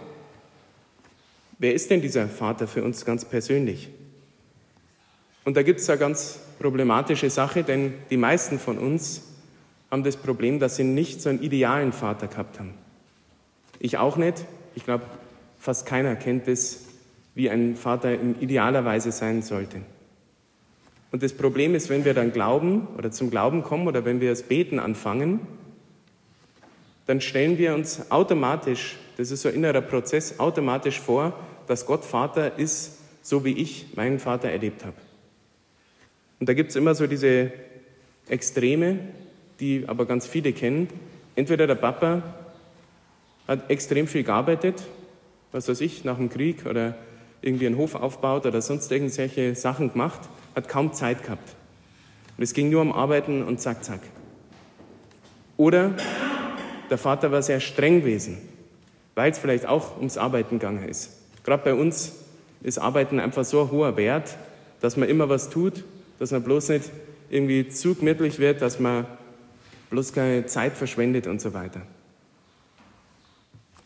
Wer 1.58 1.74
ist 1.74 1.90
denn 1.90 2.01
dieser 2.01 2.28
Vater 2.28 2.68
für 2.68 2.84
uns 2.84 3.06
ganz 3.06 3.25
persönlich? 3.25 3.90
Und 5.44 5.58
da 5.58 5.63
gibt 5.63 5.80
es 5.80 5.90
eine 5.90 6.00
ganz 6.00 6.40
problematische 6.60 7.30
Sache, 7.30 7.63
denn 7.63 7.94
die 8.10 8.18
meisten 8.18 8.60
von 8.60 8.78
uns 8.78 9.22
haben 9.92 10.04
das 10.04 10.16
Problem, 10.16 10.60
dass 10.60 10.78
sie 10.78 10.86
nicht 10.86 11.22
so 11.22 11.30
einen 11.30 11.44
idealen 11.44 11.92
Vater 11.92 12.28
gehabt 12.28 12.60
haben. 12.60 12.74
Ich 13.80 13.98
auch 13.98 14.16
nicht. 14.16 14.46
Ich 14.74 14.86
glaube, 14.86 15.04
fast 15.60 15.86
keiner 15.86 16.16
kennt 16.16 16.48
es, 16.48 16.86
wie 17.36 17.50
ein 17.50 17.76
Vater 17.76 18.14
in 18.14 18.42
idealer 18.42 18.86
Weise 18.86 19.12
sein 19.12 19.42
sollte. 19.42 19.82
Und 21.12 21.24
das 21.24 21.34
Problem 21.34 21.76
ist, 21.76 21.90
wenn 21.90 22.06
wir 22.06 22.14
dann 22.14 22.32
glauben 22.32 22.88
oder 22.98 23.12
zum 23.12 23.30
Glauben 23.30 23.64
kommen 23.64 23.88
oder 23.88 24.06
wenn 24.06 24.22
wir 24.22 24.30
das 24.30 24.44
Beten 24.44 24.80
anfangen, 24.80 25.42
dann 27.06 27.20
stellen 27.20 27.58
wir 27.58 27.74
uns 27.74 28.10
automatisch, 28.12 28.98
das 29.18 29.32
ist 29.32 29.42
so 29.42 29.50
ein 29.50 29.56
innerer 29.56 29.82
Prozess, 29.82 30.40
automatisch 30.40 31.00
vor, 31.00 31.38
dass 31.68 31.86
Gott 31.86 32.06
Vater 32.06 32.58
ist, 32.58 33.00
so 33.22 33.44
wie 33.44 33.54
ich 33.54 33.88
meinen 33.96 34.20
Vater 34.20 34.50
erlebt 34.50 34.86
habe. 34.86 34.96
Und 36.40 36.48
da 36.48 36.54
gibt 36.54 36.70
es 36.70 36.76
immer 36.78 36.96
so 36.96 37.08
diese 37.08 37.52
Extreme, 38.30 39.00
die 39.62 39.86
aber 39.88 40.06
ganz 40.06 40.27
viele 40.27 40.51
kennen. 40.51 40.89
Entweder 41.36 41.68
der 41.68 41.75
Papa 41.75 42.24
hat 43.48 43.70
extrem 43.70 44.08
viel 44.08 44.24
gearbeitet, 44.24 44.84
was 45.51 45.70
weiß 45.70 45.80
ich, 45.82 46.03
nach 46.03 46.18
dem 46.18 46.30
Krieg 46.30 46.65
oder 46.65 46.96
irgendwie 47.41 47.68
einen 47.68 47.77
Hof 47.77 47.96
aufbaut 47.96 48.46
oder 48.46 48.62
sonst 48.62 48.91
irgendwelche 48.91 49.56
Sachen 49.56 49.91
gemacht, 49.91 50.22
hat 50.56 50.68
kaum 50.68 50.94
Zeit 50.94 51.24
gehabt. 51.24 51.56
Und 52.38 52.44
es 52.44 52.53
ging 52.53 52.70
nur 52.70 52.82
um 52.82 52.91
Arbeiten 52.91 53.44
und 53.44 53.62
zack, 53.62 53.84
zack. 53.84 54.01
Oder 55.58 55.94
der 56.89 56.98
Vater 56.98 57.32
war 57.32 57.41
sehr 57.41 57.60
streng 57.60 58.01
gewesen, 58.01 58.38
weil 59.15 59.32
es 59.32 59.38
vielleicht 59.38 59.65
auch 59.65 59.98
ums 59.98 60.18
Arbeiten 60.18 60.60
gegangen 60.60 60.88
ist. 60.88 61.12
Gerade 61.44 61.63
bei 61.63 61.74
uns 61.74 62.13
ist 62.63 62.77
Arbeiten 62.77 63.20
einfach 63.20 63.46
so 63.46 63.62
ein 63.62 63.72
hoher 63.72 63.98
Wert, 63.98 64.38
dass 64.82 64.98
man 64.98 65.10
immer 65.10 65.30
was 65.30 65.50
tut, 65.50 65.84
dass 66.20 66.32
man 66.32 66.44
bloß 66.44 66.70
nicht 66.70 66.91
irgendwie 67.30 67.70
zu 67.70 67.96
gemütlich 67.96 68.39
wird, 68.39 68.62
dass 68.62 68.80
man 68.80 69.06
bloß 69.92 70.14
keine 70.14 70.48
Zeit 70.48 70.74
verschwendet 70.74 71.28
und 71.28 71.40
so 71.40 71.54
weiter. 71.54 71.82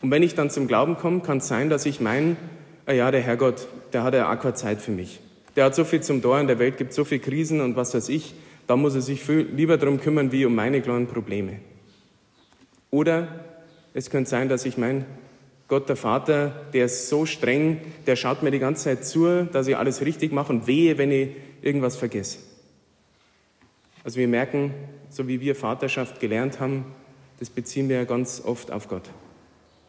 Und 0.00 0.10
wenn 0.10 0.22
ich 0.22 0.34
dann 0.34 0.50
zum 0.50 0.68
Glauben 0.68 0.96
komme, 0.96 1.20
kann 1.20 1.38
es 1.38 1.48
sein, 1.48 1.68
dass 1.68 1.84
ich 1.84 2.00
meine, 2.00 2.36
ah 2.86 2.92
ja, 2.92 3.10
der 3.10 3.20
Herrgott, 3.20 3.68
der 3.92 4.04
hat 4.04 4.14
ja 4.14 4.32
auch 4.32 4.40
keine 4.40 4.54
Zeit 4.54 4.80
für 4.80 4.92
mich. 4.92 5.20
Der 5.56 5.64
hat 5.64 5.74
so 5.74 5.84
viel 5.84 6.02
zum 6.02 6.22
Tor, 6.22 6.38
in 6.40 6.46
der 6.46 6.58
Welt 6.58 6.76
gibt 6.78 6.92
so 6.92 7.04
viele 7.04 7.20
Krisen 7.20 7.60
und 7.60 7.76
was 7.76 7.94
weiß 7.94 8.08
ich, 8.08 8.34
da 8.66 8.76
muss 8.76 8.94
er 8.94 9.00
sich 9.00 9.22
viel 9.22 9.48
lieber 9.54 9.78
darum 9.78 10.00
kümmern, 10.00 10.32
wie 10.32 10.44
um 10.44 10.54
meine 10.54 10.80
kleinen 10.80 11.06
Probleme. 11.06 11.60
Oder 12.90 13.28
es 13.94 14.10
könnte 14.10 14.30
sein, 14.30 14.48
dass 14.48 14.64
ich 14.64 14.78
mein 14.78 15.04
Gott 15.68 15.88
der 15.88 15.96
Vater, 15.96 16.66
der 16.72 16.84
ist 16.84 17.08
so 17.08 17.26
streng, 17.26 17.80
der 18.06 18.14
schaut 18.14 18.42
mir 18.42 18.52
die 18.52 18.60
ganze 18.60 18.84
Zeit 18.84 19.04
zu, 19.04 19.44
dass 19.44 19.66
ich 19.66 19.76
alles 19.76 20.02
richtig 20.02 20.32
mache 20.32 20.52
und 20.52 20.68
wehe, 20.68 20.98
wenn 20.98 21.10
ich 21.10 21.30
irgendwas 21.62 21.96
vergesse. 21.96 22.38
Also 24.06 24.18
wir 24.18 24.26
merken, 24.26 24.72
so 25.10 25.28
wie 25.28 25.42
wir 25.42 25.54
Vaterschaft 25.54 26.18
gelernt 26.18 26.60
haben, 26.60 26.86
das 27.38 27.50
beziehen 27.50 27.90
wir 27.90 27.96
ja 27.96 28.04
ganz 28.04 28.40
oft 28.42 28.70
auf 28.70 28.88
Gott. 28.88 29.10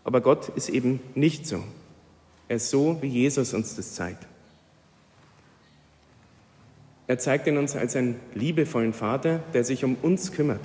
Aber 0.04 0.20
Gott 0.20 0.50
ist 0.50 0.68
eben 0.68 1.00
nicht 1.16 1.48
so. 1.48 1.64
Er 2.50 2.58
ist 2.58 2.70
so, 2.70 3.02
wie 3.02 3.08
Jesus 3.08 3.54
uns 3.54 3.78
das 3.78 3.94
zeigt. 3.94 4.28
Er 7.08 7.18
zeigt 7.18 7.48
ihn 7.48 7.58
uns 7.58 7.78
als 7.78 7.96
einen 7.96 8.20
liebevollen 8.34 8.92
Vater, 8.92 9.42
der 9.54 9.64
sich 9.64 9.86
um 9.86 9.96
uns 10.02 10.34
kümmert 10.34 10.60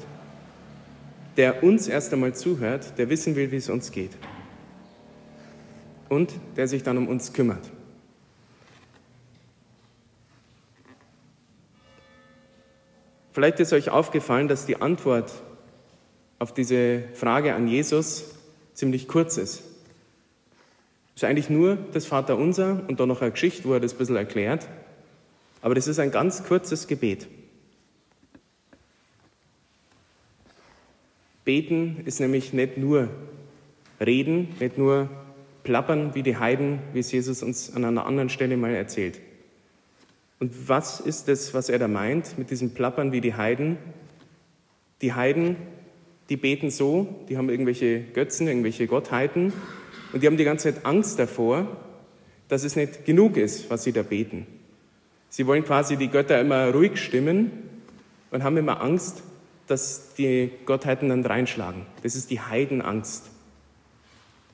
der 1.37 1.63
uns 1.63 1.89
erst 1.89 2.13
einmal 2.13 2.35
zuhört, 2.35 2.99
der 2.99 3.09
wissen 3.09 3.37
will, 3.37 3.51
wie 3.51 3.57
es 3.57 3.71
uns 3.71 3.91
geht. 3.91 4.11
Und 6.09 6.33
der 6.57 6.69
sich 6.69 6.83
dann 6.83 6.99
um 6.99 7.09
uns 7.09 7.33
kümmert. 7.33 7.71
Vielleicht 13.33 13.61
ist 13.61 13.73
euch 13.73 13.89
aufgefallen, 13.89 14.49
dass 14.49 14.67
die 14.67 14.81
Antwort 14.81 15.33
auf 16.39 16.53
diese 16.53 17.05
Frage 17.15 17.55
an 17.55 17.67
Jesus 17.67 18.35
ziemlich 18.75 19.09
kurz 19.09 19.39
ist. 19.39 19.63
Es 21.15 21.23
ist 21.23 21.25
eigentlich 21.25 21.51
nur 21.51 21.77
das 21.93 22.07
Vaterunser 22.07 22.83
und 22.89 23.01
dann 23.01 23.09
noch 23.09 23.23
eine 23.23 23.31
Geschichte, 23.31 23.69
wo 23.69 23.75
er 23.75 23.81
das 23.81 23.95
ein 23.95 23.99
bisschen 23.99 24.17
erklärt. 24.17 24.69
Aber 25.63 25.75
das 25.75 25.87
ist 25.87 25.99
ein 25.99 26.11
ganz 26.11 26.45
kurzes 26.45 26.89
Gebet. 26.89 27.29
Beten 31.45 32.03
ist 32.05 32.21
nämlich 32.21 32.53
nicht 32.53 32.77
nur 32.77 33.09
reden, 34.01 34.55
nicht 34.61 34.79
nur 34.79 35.09
plappern 35.65 36.15
wie 36.15 36.23
die 36.23 36.37
Heiden, 36.37 36.81
wie 36.93 37.01
es 37.01 37.13
Jesus 37.13 37.43
uns 37.43 37.75
an 37.75 37.85
einer 37.85 38.07
anderen 38.07 38.29
Stelle 38.29 38.57
mal 38.57 38.75
erzählt. 38.75 39.21
Und 40.43 40.69
was 40.69 40.99
ist 40.99 41.29
das, 41.29 41.55
was 41.55 41.69
er 41.69 41.79
da 41.79 41.87
meint 41.87 42.37
mit 42.37 42.51
diesem 42.51 42.75
Plappern 42.75 43.13
wie 43.13 43.21
die 43.21 43.35
Heiden? 43.35 43.79
Die 45.01 45.13
Heiden, 45.13 45.55
die 46.31 46.37
beten 46.37 46.69
so, 46.69 47.07
die 47.29 47.37
haben 47.37 47.49
irgendwelche 47.49 48.01
Götzen, 48.01 48.49
irgendwelche 48.49 48.89
Gottheiten 48.89 49.53
und 50.13 50.21
die 50.21 50.27
haben 50.27 50.37
die 50.37 50.43
ganze 50.43 50.75
Zeit 50.75 50.85
Angst 50.85 51.21
davor, 51.21 51.69
dass 52.49 52.65
es 52.65 52.75
nicht 52.75 53.05
genug 53.05 53.37
ist, 53.37 53.71
was 53.71 53.85
sie 53.85 53.93
da 53.93 54.03
beten. 54.03 54.49
Sie 55.29 55.47
wollen 55.47 55.63
quasi 55.63 55.97
die 55.97 56.09
Götter 56.09 56.41
immer 56.41 56.73
ruhig 56.73 56.97
stimmen 56.97 57.53
und 58.33 58.43
haben 58.43 58.57
immer 58.57 58.83
Angst, 58.83 59.23
dass 59.69 60.15
die 60.15 60.51
Gottheiten 60.67 61.11
dann 61.11 61.25
reinschlagen. 61.25 61.87
Das 62.03 62.17
ist 62.17 62.33
die 62.33 62.41
Heidenangst. 62.41 63.31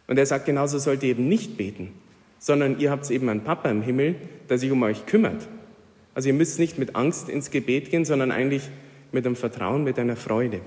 Und 0.06 0.18
er 0.18 0.26
sagt, 0.26 0.44
genauso 0.44 0.78
sollt 0.78 1.02
ihr 1.02 1.08
eben 1.08 1.28
nicht 1.28 1.56
beten, 1.56 1.94
sondern 2.38 2.78
ihr 2.78 2.90
habt 2.90 3.10
eben 3.10 3.30
einen 3.30 3.42
Papa 3.42 3.70
im 3.70 3.80
Himmel, 3.80 4.16
der 4.50 4.58
sich 4.58 4.70
um 4.70 4.82
euch 4.82 5.06
kümmert. 5.06 5.48
Also 6.18 6.30
ihr 6.30 6.34
müsst 6.34 6.58
nicht 6.58 6.78
mit 6.78 6.96
Angst 6.96 7.28
ins 7.28 7.52
Gebet 7.52 7.92
gehen, 7.92 8.04
sondern 8.04 8.32
eigentlich 8.32 8.64
mit 9.12 9.24
einem 9.24 9.36
Vertrauen, 9.36 9.84
mit 9.84 10.00
einer 10.00 10.16
Freude. 10.16 10.60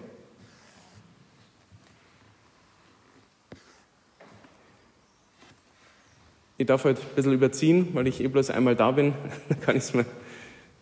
Ich 6.57 6.65
darf 6.65 6.85
heute 6.85 7.01
ein 7.01 7.15
bisschen 7.17 7.33
überziehen, 7.33 7.89
weil 7.91 8.07
ich 8.07 8.23
eh 8.23 8.29
bloß 8.29 8.49
einmal 8.51 8.77
da 8.77 8.91
bin. 8.91 9.13
Dann 9.49 9.59
kann 9.59 9.75
ich 9.75 9.93
mir 9.93 10.05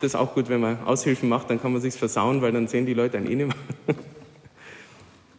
Das 0.01 0.11
ist 0.11 0.15
auch 0.15 0.35
gut, 0.35 0.49
wenn 0.49 0.61
man 0.61 0.83
Aushilfen 0.83 1.29
macht, 1.29 1.49
dann 1.49 1.59
kann 1.59 1.73
man 1.73 1.81
sich's 1.81 1.97
versauen, 1.97 2.43
weil 2.43 2.51
dann 2.51 2.67
sehen 2.67 2.85
die 2.85 2.93
Leute 2.93 3.17
einen 3.17 3.25
eh 3.25 3.35
nicht 3.37 3.47
mehr. 3.47 3.95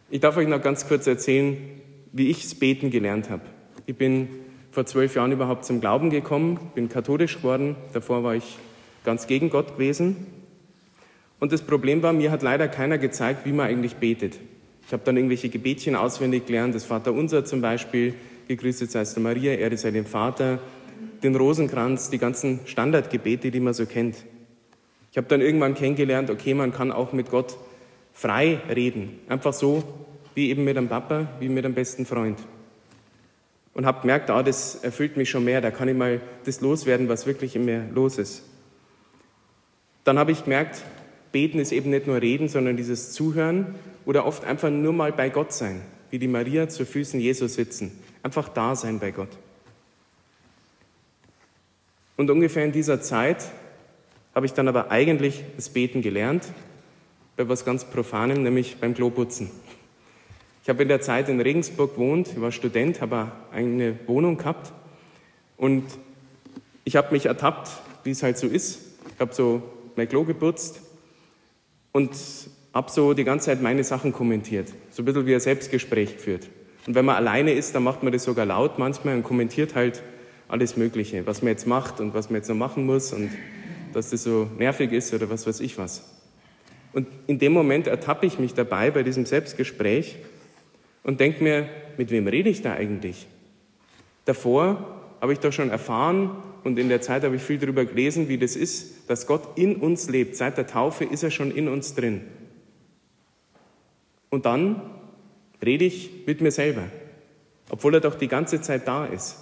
Ich 0.09 0.19
darf 0.19 0.35
euch 0.35 0.49
noch 0.49 0.61
ganz 0.61 0.89
kurz 0.89 1.07
erzählen, 1.07 1.55
wie 2.11 2.27
ich 2.27 2.41
das 2.41 2.55
Beten 2.55 2.89
gelernt 2.89 3.29
habe. 3.29 3.43
Ich 3.85 3.95
bin 3.95 4.27
vor 4.71 4.85
zwölf 4.85 5.15
Jahren 5.15 5.31
überhaupt 5.31 5.63
zum 5.63 5.79
Glauben 5.79 6.09
gekommen, 6.09 6.59
bin 6.75 6.89
katholisch 6.89 7.37
geworden. 7.37 7.77
Davor 7.93 8.25
war 8.25 8.35
ich 8.35 8.57
ganz 9.03 9.27
gegen 9.27 9.49
Gott 9.49 9.73
gewesen. 9.73 10.27
Und 11.39 11.51
das 11.51 11.61
Problem 11.61 12.03
war, 12.03 12.13
mir 12.13 12.31
hat 12.31 12.43
leider 12.43 12.67
keiner 12.67 12.97
gezeigt, 12.97 13.45
wie 13.45 13.51
man 13.51 13.67
eigentlich 13.67 13.95
betet. 13.95 14.37
Ich 14.85 14.93
habe 14.93 15.03
dann 15.05 15.17
irgendwelche 15.17 15.49
Gebetchen 15.49 15.95
auswendig 15.95 16.45
gelernt, 16.45 16.75
das 16.75 16.85
Vaterunser 16.85 17.45
zum 17.45 17.61
Beispiel, 17.61 18.13
gegrüßet 18.47 18.91
seist 18.91 19.15
du 19.15 19.21
Maria, 19.21 19.53
Ehre 19.53 19.77
sei 19.77 19.91
dem 19.91 20.05
Vater, 20.05 20.59
den 21.23 21.35
Rosenkranz, 21.35 22.09
die 22.09 22.17
ganzen 22.17 22.59
Standardgebete, 22.65 23.51
die 23.51 23.59
man 23.59 23.73
so 23.73 23.85
kennt. 23.85 24.17
Ich 25.11 25.17
habe 25.17 25.27
dann 25.27 25.41
irgendwann 25.41 25.75
kennengelernt, 25.75 26.29
okay, 26.29 26.53
man 26.53 26.71
kann 26.71 26.91
auch 26.91 27.13
mit 27.13 27.29
Gott 27.29 27.57
frei 28.13 28.59
reden. 28.73 29.19
Einfach 29.27 29.53
so, 29.53 29.83
wie 30.35 30.49
eben 30.49 30.63
mit 30.63 30.77
einem 30.77 30.89
Papa, 30.89 31.27
wie 31.39 31.49
mit 31.49 31.65
einem 31.65 31.73
besten 31.73 32.05
Freund. 32.05 32.39
Und 33.73 33.85
habe 33.85 34.01
gemerkt, 34.01 34.29
ah, 34.29 34.43
das 34.43 34.75
erfüllt 34.75 35.17
mich 35.17 35.29
schon 35.29 35.43
mehr, 35.43 35.61
da 35.61 35.71
kann 35.71 35.87
ich 35.87 35.95
mal 35.95 36.21
das 36.45 36.61
loswerden, 36.61 37.07
was 37.09 37.25
wirklich 37.25 37.55
in 37.55 37.65
mir 37.65 37.85
los 37.93 38.17
ist. 38.17 38.43
Dann 40.03 40.17
habe 40.17 40.31
ich 40.31 40.43
gemerkt, 40.43 40.83
beten 41.31 41.59
ist 41.59 41.71
eben 41.71 41.89
nicht 41.89 42.07
nur 42.07 42.21
reden, 42.21 42.47
sondern 42.47 42.77
dieses 42.77 43.11
Zuhören 43.11 43.75
oder 44.05 44.25
oft 44.25 44.43
einfach 44.43 44.69
nur 44.69 44.93
mal 44.93 45.11
bei 45.11 45.29
Gott 45.29 45.53
sein, 45.53 45.81
wie 46.09 46.19
die 46.19 46.27
Maria 46.27 46.69
zu 46.69 46.85
Füßen 46.85 47.19
Jesus 47.19 47.53
sitzen. 47.53 47.91
Einfach 48.23 48.49
da 48.49 48.75
sein 48.75 48.99
bei 48.99 49.11
Gott. 49.11 49.29
Und 52.17 52.29
ungefähr 52.29 52.65
in 52.65 52.71
dieser 52.71 53.01
Zeit 53.01 53.49
habe 54.35 54.45
ich 54.45 54.53
dann 54.53 54.67
aber 54.67 54.91
eigentlich 54.91 55.43
das 55.55 55.69
Beten 55.69 56.01
gelernt 56.01 56.51
bei 57.35 57.47
was 57.47 57.65
ganz 57.65 57.85
Profanem, 57.85 58.43
nämlich 58.43 58.77
beim 58.77 58.93
Kloputzen. 58.93 59.49
Ich 60.63 60.69
habe 60.69 60.83
in 60.83 60.89
der 60.89 61.01
Zeit 61.01 61.27
in 61.29 61.41
Regensburg 61.41 61.95
gewohnt, 61.95 62.27
ich 62.27 62.41
war 62.41 62.51
Student, 62.51 63.01
habe 63.01 63.31
eine 63.51 63.97
Wohnung 64.05 64.37
gehabt 64.37 64.71
und 65.57 65.83
ich 66.83 66.95
habe 66.95 67.11
mich 67.11 67.25
ertappt, 67.25 67.71
wie 68.03 68.11
es 68.11 68.21
halt 68.21 68.37
so 68.37 68.47
ist. 68.47 68.79
Ich 69.15 69.19
habe 69.19 69.33
so 69.33 69.63
mein 69.95 70.07
Klo 70.07 70.23
geputzt 70.23 70.81
und 71.91 72.11
habe 72.73 72.91
so 72.91 73.13
die 73.13 73.23
ganze 73.23 73.47
Zeit 73.47 73.61
meine 73.61 73.83
Sachen 73.83 74.13
kommentiert, 74.13 74.69
so 74.91 75.01
ein 75.01 75.05
bisschen 75.05 75.25
wie 75.25 75.33
ein 75.33 75.39
Selbstgespräch 75.39 76.17
geführt. 76.17 76.49
Und 76.87 76.95
wenn 76.95 77.05
man 77.05 77.15
alleine 77.15 77.51
ist, 77.53 77.75
dann 77.75 77.83
macht 77.83 78.01
man 78.03 78.11
das 78.11 78.23
sogar 78.23 78.45
laut 78.45 78.79
manchmal 78.79 79.15
und 79.15 79.23
kommentiert 79.23 79.75
halt 79.75 80.01
alles 80.47 80.77
Mögliche, 80.77 81.25
was 81.27 81.41
man 81.41 81.49
jetzt 81.49 81.67
macht 81.67 81.99
und 81.99 82.13
was 82.13 82.29
man 82.29 82.37
jetzt 82.37 82.49
noch 82.49 82.55
machen 82.55 82.85
muss 82.85 83.13
und 83.13 83.29
dass 83.93 84.09
das 84.09 84.23
so 84.23 84.49
nervig 84.57 84.91
ist 84.91 85.13
oder 85.13 85.29
was 85.29 85.45
weiß 85.45 85.59
ich 85.59 85.77
was. 85.77 86.03
Und 86.93 87.07
in 87.27 87.39
dem 87.39 87.53
Moment 87.53 87.87
ertappe 87.87 88.25
ich 88.25 88.39
mich 88.39 88.53
dabei 88.53 88.91
bei 88.91 89.03
diesem 89.03 89.25
Selbstgespräch 89.25 90.17
und 91.03 91.19
denke 91.19 91.43
mir, 91.43 91.69
mit 91.97 92.11
wem 92.11 92.27
rede 92.27 92.49
ich 92.49 92.61
da 92.61 92.73
eigentlich? 92.73 93.27
Davor 94.25 94.99
habe 95.21 95.33
ich 95.33 95.39
doch 95.39 95.53
schon 95.53 95.69
erfahren 95.69 96.31
und 96.63 96.77
in 96.77 96.89
der 96.89 97.01
Zeit 97.01 97.23
habe 97.23 97.35
ich 97.35 97.41
viel 97.41 97.57
darüber 97.57 97.85
gelesen, 97.85 98.29
wie 98.29 98.37
das 98.37 98.55
ist, 98.55 99.09
dass 99.09 99.25
Gott 99.25 99.57
in 99.57 99.77
uns 99.77 100.09
lebt. 100.09 100.35
Seit 100.35 100.57
der 100.57 100.67
Taufe 100.67 101.05
ist 101.05 101.23
er 101.23 101.31
schon 101.31 101.51
in 101.51 101.67
uns 101.67 101.95
drin. 101.95 102.21
Und 104.29 104.45
dann 104.45 104.81
rede 105.63 105.85
ich 105.85 106.25
mit 106.25 106.41
mir 106.41 106.51
selber, 106.51 106.83
obwohl 107.69 107.95
er 107.95 107.99
doch 107.99 108.15
die 108.15 108.27
ganze 108.27 108.61
Zeit 108.61 108.87
da 108.87 109.05
ist. 109.05 109.37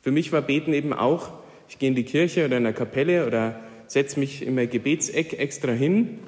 Für 0.00 0.10
mich 0.10 0.32
war 0.32 0.42
Beten 0.42 0.72
eben 0.72 0.92
auch, 0.92 1.32
ich 1.68 1.78
gehe 1.78 1.88
in 1.88 1.94
die 1.94 2.04
Kirche 2.04 2.46
oder 2.46 2.56
in 2.56 2.66
eine 2.66 2.74
Kapelle 2.74 3.26
oder 3.26 3.60
setze 3.86 4.18
mich 4.18 4.46
in 4.46 4.54
mein 4.54 4.70
Gebetseck 4.70 5.38
extra 5.38 5.72
hin 5.72 6.18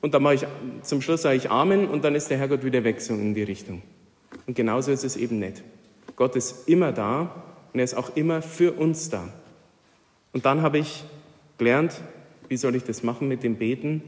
und 0.00 0.12
dann 0.12 0.22
mache 0.22 0.34
ich, 0.34 0.46
zum 0.82 1.00
Schluss 1.00 1.22
sage 1.22 1.36
ich 1.36 1.50
Amen 1.50 1.86
und 1.88 2.04
dann 2.04 2.14
ist 2.14 2.28
der 2.28 2.38
Herrgott 2.38 2.64
wieder 2.64 2.84
weg 2.84 3.00
so 3.00 3.14
in 3.14 3.34
die 3.34 3.42
Richtung. 3.42 3.82
Und 4.46 4.54
genauso 4.54 4.92
ist 4.92 5.04
es 5.04 5.16
eben 5.16 5.38
nicht. 5.38 5.62
Gott 6.16 6.36
ist 6.36 6.68
immer 6.68 6.92
da 6.92 7.42
und 7.72 7.80
er 7.80 7.84
ist 7.84 7.94
auch 7.94 8.16
immer 8.16 8.42
für 8.42 8.72
uns 8.72 9.10
da. 9.10 9.28
Und 10.32 10.46
dann 10.46 10.62
habe 10.62 10.78
ich 10.78 11.04
gelernt, 11.58 12.00
wie 12.48 12.56
soll 12.56 12.74
ich 12.76 12.84
das 12.84 13.02
machen 13.02 13.28
mit 13.28 13.42
dem 13.42 13.56
Beten? 13.56 14.02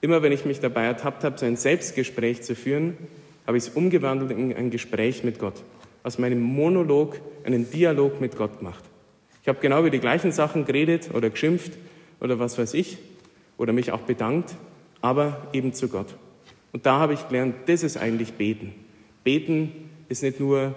Immer 0.00 0.22
wenn 0.22 0.32
ich 0.32 0.44
mich 0.44 0.60
dabei 0.60 0.84
ertappt 0.84 1.24
habe, 1.24 1.38
so 1.38 1.46
ein 1.46 1.56
Selbstgespräch 1.56 2.42
zu 2.42 2.54
führen, 2.54 2.96
habe 3.46 3.56
ich 3.56 3.64
es 3.64 3.70
umgewandelt 3.70 4.30
in 4.30 4.54
ein 4.54 4.70
Gespräch 4.70 5.24
mit 5.24 5.38
Gott. 5.38 5.62
Aus 6.02 6.18
meinem 6.18 6.40
Monolog 6.40 7.20
einen 7.44 7.70
Dialog 7.70 8.20
mit 8.20 8.36
Gott 8.36 8.58
gemacht. 8.58 8.84
Ich 9.42 9.48
habe 9.48 9.60
genau 9.60 9.80
über 9.80 9.90
die 9.90 9.98
gleichen 9.98 10.32
Sachen 10.32 10.64
geredet 10.64 11.10
oder 11.14 11.30
geschimpft 11.30 11.72
oder 12.20 12.38
was 12.38 12.58
weiß 12.58 12.74
ich 12.74 12.98
oder 13.56 13.72
mich 13.72 13.92
auch 13.92 14.02
bedankt 14.02 14.54
aber 15.02 15.48
eben 15.52 15.74
zu 15.74 15.88
Gott. 15.88 16.14
Und 16.72 16.86
da 16.86 16.98
habe 16.98 17.12
ich 17.12 17.28
gelernt, 17.28 17.54
das 17.66 17.82
ist 17.82 17.98
eigentlich 17.98 18.32
Beten. 18.32 18.72
Beten 19.24 19.72
ist 20.08 20.22
nicht 20.22 20.40
nur 20.40 20.74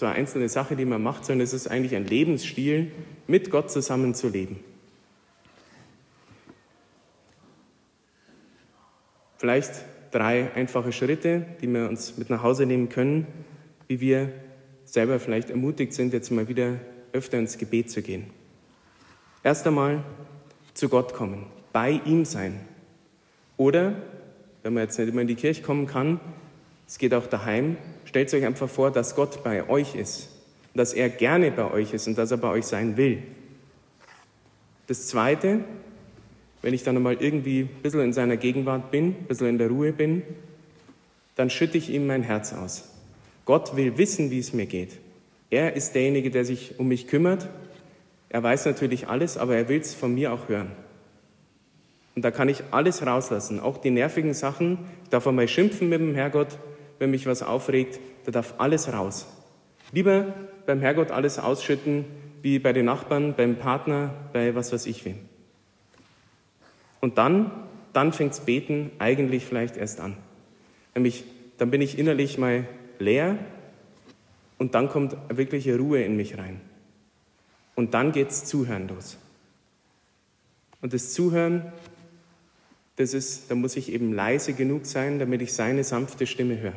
so 0.00 0.06
eine 0.06 0.14
einzelne 0.14 0.48
Sache, 0.48 0.76
die 0.76 0.86
man 0.86 1.02
macht, 1.02 1.26
sondern 1.26 1.44
es 1.44 1.52
ist 1.52 1.68
eigentlich 1.68 1.94
ein 1.94 2.06
Lebensstil, 2.06 2.90
mit 3.26 3.50
Gott 3.50 3.70
zusammen 3.70 4.14
zu 4.14 4.28
leben. 4.28 4.58
Vielleicht 9.36 9.84
drei 10.10 10.52
einfache 10.54 10.92
Schritte, 10.92 11.44
die 11.60 11.68
wir 11.68 11.88
uns 11.88 12.16
mit 12.16 12.30
nach 12.30 12.42
Hause 12.42 12.64
nehmen 12.64 12.88
können, 12.88 13.26
wie 13.88 14.00
wir 14.00 14.32
selber 14.86 15.20
vielleicht 15.20 15.50
ermutigt 15.50 15.92
sind, 15.92 16.14
jetzt 16.14 16.30
mal 16.30 16.48
wieder 16.48 16.78
öfter 17.12 17.38
ins 17.38 17.58
Gebet 17.58 17.90
zu 17.90 18.00
gehen. 18.00 18.30
Erst 19.42 19.66
einmal 19.66 20.02
zu 20.72 20.88
Gott 20.88 21.12
kommen, 21.12 21.46
bei 21.74 22.00
ihm 22.06 22.24
sein, 22.24 22.58
oder, 23.58 23.96
wenn 24.62 24.72
man 24.72 24.84
jetzt 24.84 24.98
nicht 24.98 25.08
immer 25.08 25.20
in 25.20 25.28
die 25.28 25.34
Kirche 25.34 25.60
kommen 25.62 25.86
kann, 25.86 26.20
es 26.90 26.98
geht 26.98 27.14
auch 27.14 27.28
daheim, 27.28 27.76
stellt 28.04 28.34
euch 28.34 28.44
einfach 28.44 28.68
vor, 28.68 28.90
dass 28.90 29.14
Gott 29.14 29.44
bei 29.44 29.68
euch 29.68 29.94
ist, 29.94 30.28
dass 30.74 30.92
er 30.92 31.08
gerne 31.08 31.52
bei 31.52 31.70
euch 31.70 31.94
ist 31.94 32.08
und 32.08 32.18
dass 32.18 32.32
er 32.32 32.36
bei 32.36 32.48
euch 32.48 32.66
sein 32.66 32.96
will. 32.96 33.22
Das 34.88 35.06
Zweite, 35.06 35.60
wenn 36.62 36.74
ich 36.74 36.82
dann 36.82 36.96
einmal 36.96 37.14
irgendwie 37.20 37.60
ein 37.60 37.82
bisschen 37.84 38.00
in 38.00 38.12
seiner 38.12 38.36
Gegenwart 38.36 38.90
bin, 38.90 39.10
ein 39.10 39.26
bisschen 39.28 39.46
in 39.46 39.58
der 39.58 39.68
Ruhe 39.68 39.92
bin, 39.92 40.24
dann 41.36 41.48
schütte 41.48 41.78
ich 41.78 41.90
ihm 41.90 42.08
mein 42.08 42.24
Herz 42.24 42.52
aus. 42.52 42.88
Gott 43.44 43.76
will 43.76 43.96
wissen, 43.96 44.32
wie 44.32 44.40
es 44.40 44.52
mir 44.52 44.66
geht. 44.66 44.98
Er 45.48 45.76
ist 45.76 45.94
derjenige, 45.94 46.32
der 46.32 46.44
sich 46.44 46.80
um 46.80 46.88
mich 46.88 47.06
kümmert. 47.06 47.48
Er 48.30 48.42
weiß 48.42 48.66
natürlich 48.66 49.06
alles, 49.06 49.38
aber 49.38 49.54
er 49.54 49.68
will 49.68 49.80
es 49.80 49.94
von 49.94 50.12
mir 50.12 50.32
auch 50.32 50.48
hören. 50.48 50.72
Und 52.16 52.24
da 52.24 52.32
kann 52.32 52.48
ich 52.48 52.64
alles 52.72 53.06
rauslassen, 53.06 53.60
auch 53.60 53.78
die 53.78 53.90
nervigen 53.90 54.34
Sachen. 54.34 54.78
Ich 55.04 55.10
darf 55.10 55.28
einmal 55.28 55.46
schimpfen 55.46 55.88
mit 55.88 56.00
dem 56.00 56.16
Herrgott, 56.16 56.58
wenn 57.00 57.10
mich 57.10 57.26
was 57.26 57.42
aufregt. 57.42 57.98
Da 58.24 58.30
darf 58.30 58.54
alles 58.58 58.92
raus. 58.92 59.26
Lieber 59.90 60.32
beim 60.66 60.80
Herrgott 60.80 61.10
alles 61.10 61.40
ausschütten, 61.40 62.04
wie 62.42 62.60
bei 62.60 62.72
den 62.72 62.84
Nachbarn, 62.84 63.34
beim 63.34 63.56
Partner, 63.56 64.14
bei 64.32 64.54
was 64.54 64.72
weiß 64.72 64.86
ich 64.86 65.04
wem. 65.04 65.18
Und 67.00 67.18
dann, 67.18 67.50
dann 67.92 68.12
fängt's 68.12 68.40
Beten 68.40 68.92
eigentlich 68.98 69.44
vielleicht 69.44 69.76
erst 69.76 70.00
an. 70.00 70.16
Nämlich, 70.94 71.24
dann 71.58 71.70
bin 71.70 71.80
ich 71.80 71.98
innerlich 71.98 72.38
mal 72.38 72.68
leer 72.98 73.38
und 74.58 74.74
dann 74.74 74.88
kommt 74.88 75.16
wirkliche 75.28 75.76
Ruhe 75.76 76.02
in 76.02 76.16
mich 76.16 76.38
rein. 76.38 76.60
Und 77.74 77.94
dann 77.94 78.12
geht's 78.12 78.44
Zuhören 78.44 78.88
los. 78.88 79.18
Und 80.82 80.92
das 80.92 81.12
Zuhören 81.12 81.72
das 83.00 83.14
ist, 83.14 83.50
da 83.50 83.54
muss 83.54 83.76
ich 83.76 83.92
eben 83.92 84.12
leise 84.12 84.52
genug 84.52 84.84
sein, 84.84 85.18
damit 85.18 85.40
ich 85.40 85.54
seine 85.54 85.84
sanfte 85.84 86.26
Stimme 86.26 86.60
höre. 86.60 86.74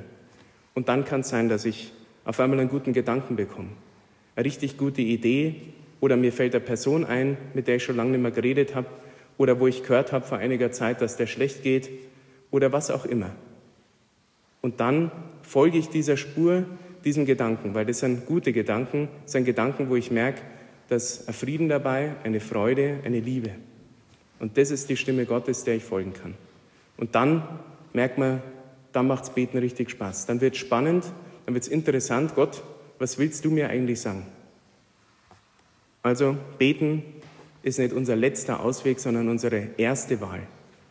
Und 0.74 0.88
dann 0.88 1.04
kann 1.04 1.20
es 1.20 1.30
sein, 1.30 1.50
dass 1.50 1.66
ich 1.66 1.92
auf 2.24 2.40
einmal 2.40 2.62
einen 2.62 2.70
guten 2.70 2.94
Gedanken 2.94 3.36
bekomme, 3.36 3.70
eine 4.38 4.46
richtig 4.46 4.78
gute 4.78 5.02
Idee 5.02 5.56
oder 6.00 6.16
mir 6.16 6.32
fällt 6.32 6.56
eine 6.56 6.64
Person 6.64 7.04
ein, 7.04 7.38
mit 7.54 7.68
der 7.68 7.76
ich 7.76 7.84
schon 7.84 7.98
lange 7.98 8.12
nicht 8.12 8.22
mehr 8.22 8.32
geredet 8.32 8.74
habe 8.74 8.88
oder 9.38 9.60
wo 9.60 9.68
ich 9.68 9.84
gehört 9.84 10.14
habe 10.14 10.26
vor 10.26 10.38
einiger 10.38 10.72
Zeit, 10.72 11.02
dass 11.02 11.18
der 11.18 11.28
schlecht 11.28 11.62
geht 11.62 11.90
oder 12.52 12.72
was 12.72 12.90
auch 12.90 13.06
immer. 13.06 13.32
Und 14.62 14.80
dann 14.80 15.12
folge 15.42 15.78
ich 15.78 15.90
dieser 15.90 16.16
Spur, 16.16 16.64
diesem 17.04 17.26
Gedanken, 17.26 17.74
weil 17.74 17.86
das 17.86 18.00
sind 18.00 18.26
gute 18.26 18.54
Gedanken, 18.54 19.10
das 19.24 19.34
sind 19.34 19.44
Gedanken, 19.44 19.90
wo 19.90 19.98
ich 19.98 20.10
merke, 20.10 20.42
dass 20.88 21.28
ein 21.28 21.34
Frieden 21.34 21.68
dabei, 21.68 22.16
eine 22.24 22.40
Freude, 22.40 23.00
eine 23.04 23.20
Liebe. 23.20 23.50
Und 24.44 24.58
das 24.58 24.72
ist 24.72 24.90
die 24.90 24.98
Stimme 24.98 25.26
Gottes, 25.26 25.64
der 25.64 25.76
ich 25.76 25.86
folgen 25.86 26.12
kann. 26.12 26.34
Und 26.98 27.16
dann 27.16 27.48
merkt 27.94 28.18
man, 28.18 28.42
dann 28.92 29.08
macht's 29.08 29.30
Beten 29.30 29.58
richtig 29.58 29.90
Spaß. 29.90 30.26
Dann 30.26 30.42
wird 30.42 30.56
es 30.56 30.60
spannend, 30.60 31.06
dann 31.46 31.54
wird 31.54 31.64
es 31.64 31.70
interessant. 31.70 32.36
Gott, 32.36 32.62
was 33.00 33.18
willst 33.18 33.46
du 33.46 33.52
mir 33.52 33.70
eigentlich 33.70 34.02
sagen? 34.02 34.26
Also 36.02 36.36
Beten 36.58 37.04
ist 37.62 37.80
nicht 37.80 37.94
unser 37.94 38.18
letzter 38.18 38.60
Ausweg, 38.60 39.00
sondern 39.00 39.30
unsere 39.30 39.70
erste 39.78 40.20
Wahl. 40.20 40.42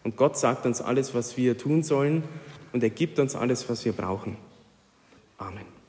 Und 0.03 0.17
Gott 0.17 0.39
sagt 0.39 0.65
uns 0.65 0.81
alles, 0.81 1.15
was 1.15 1.37
wir 1.37 1.59
tun 1.59 1.83
sollen 1.83 2.23
und 2.73 2.83
er 2.83 2.89
gibt 2.89 3.19
uns 3.19 3.37
alles, 3.37 3.69
was 3.69 3.85
wir 3.85 3.93
brauchen. 3.93 4.39
Amen. 5.37 5.82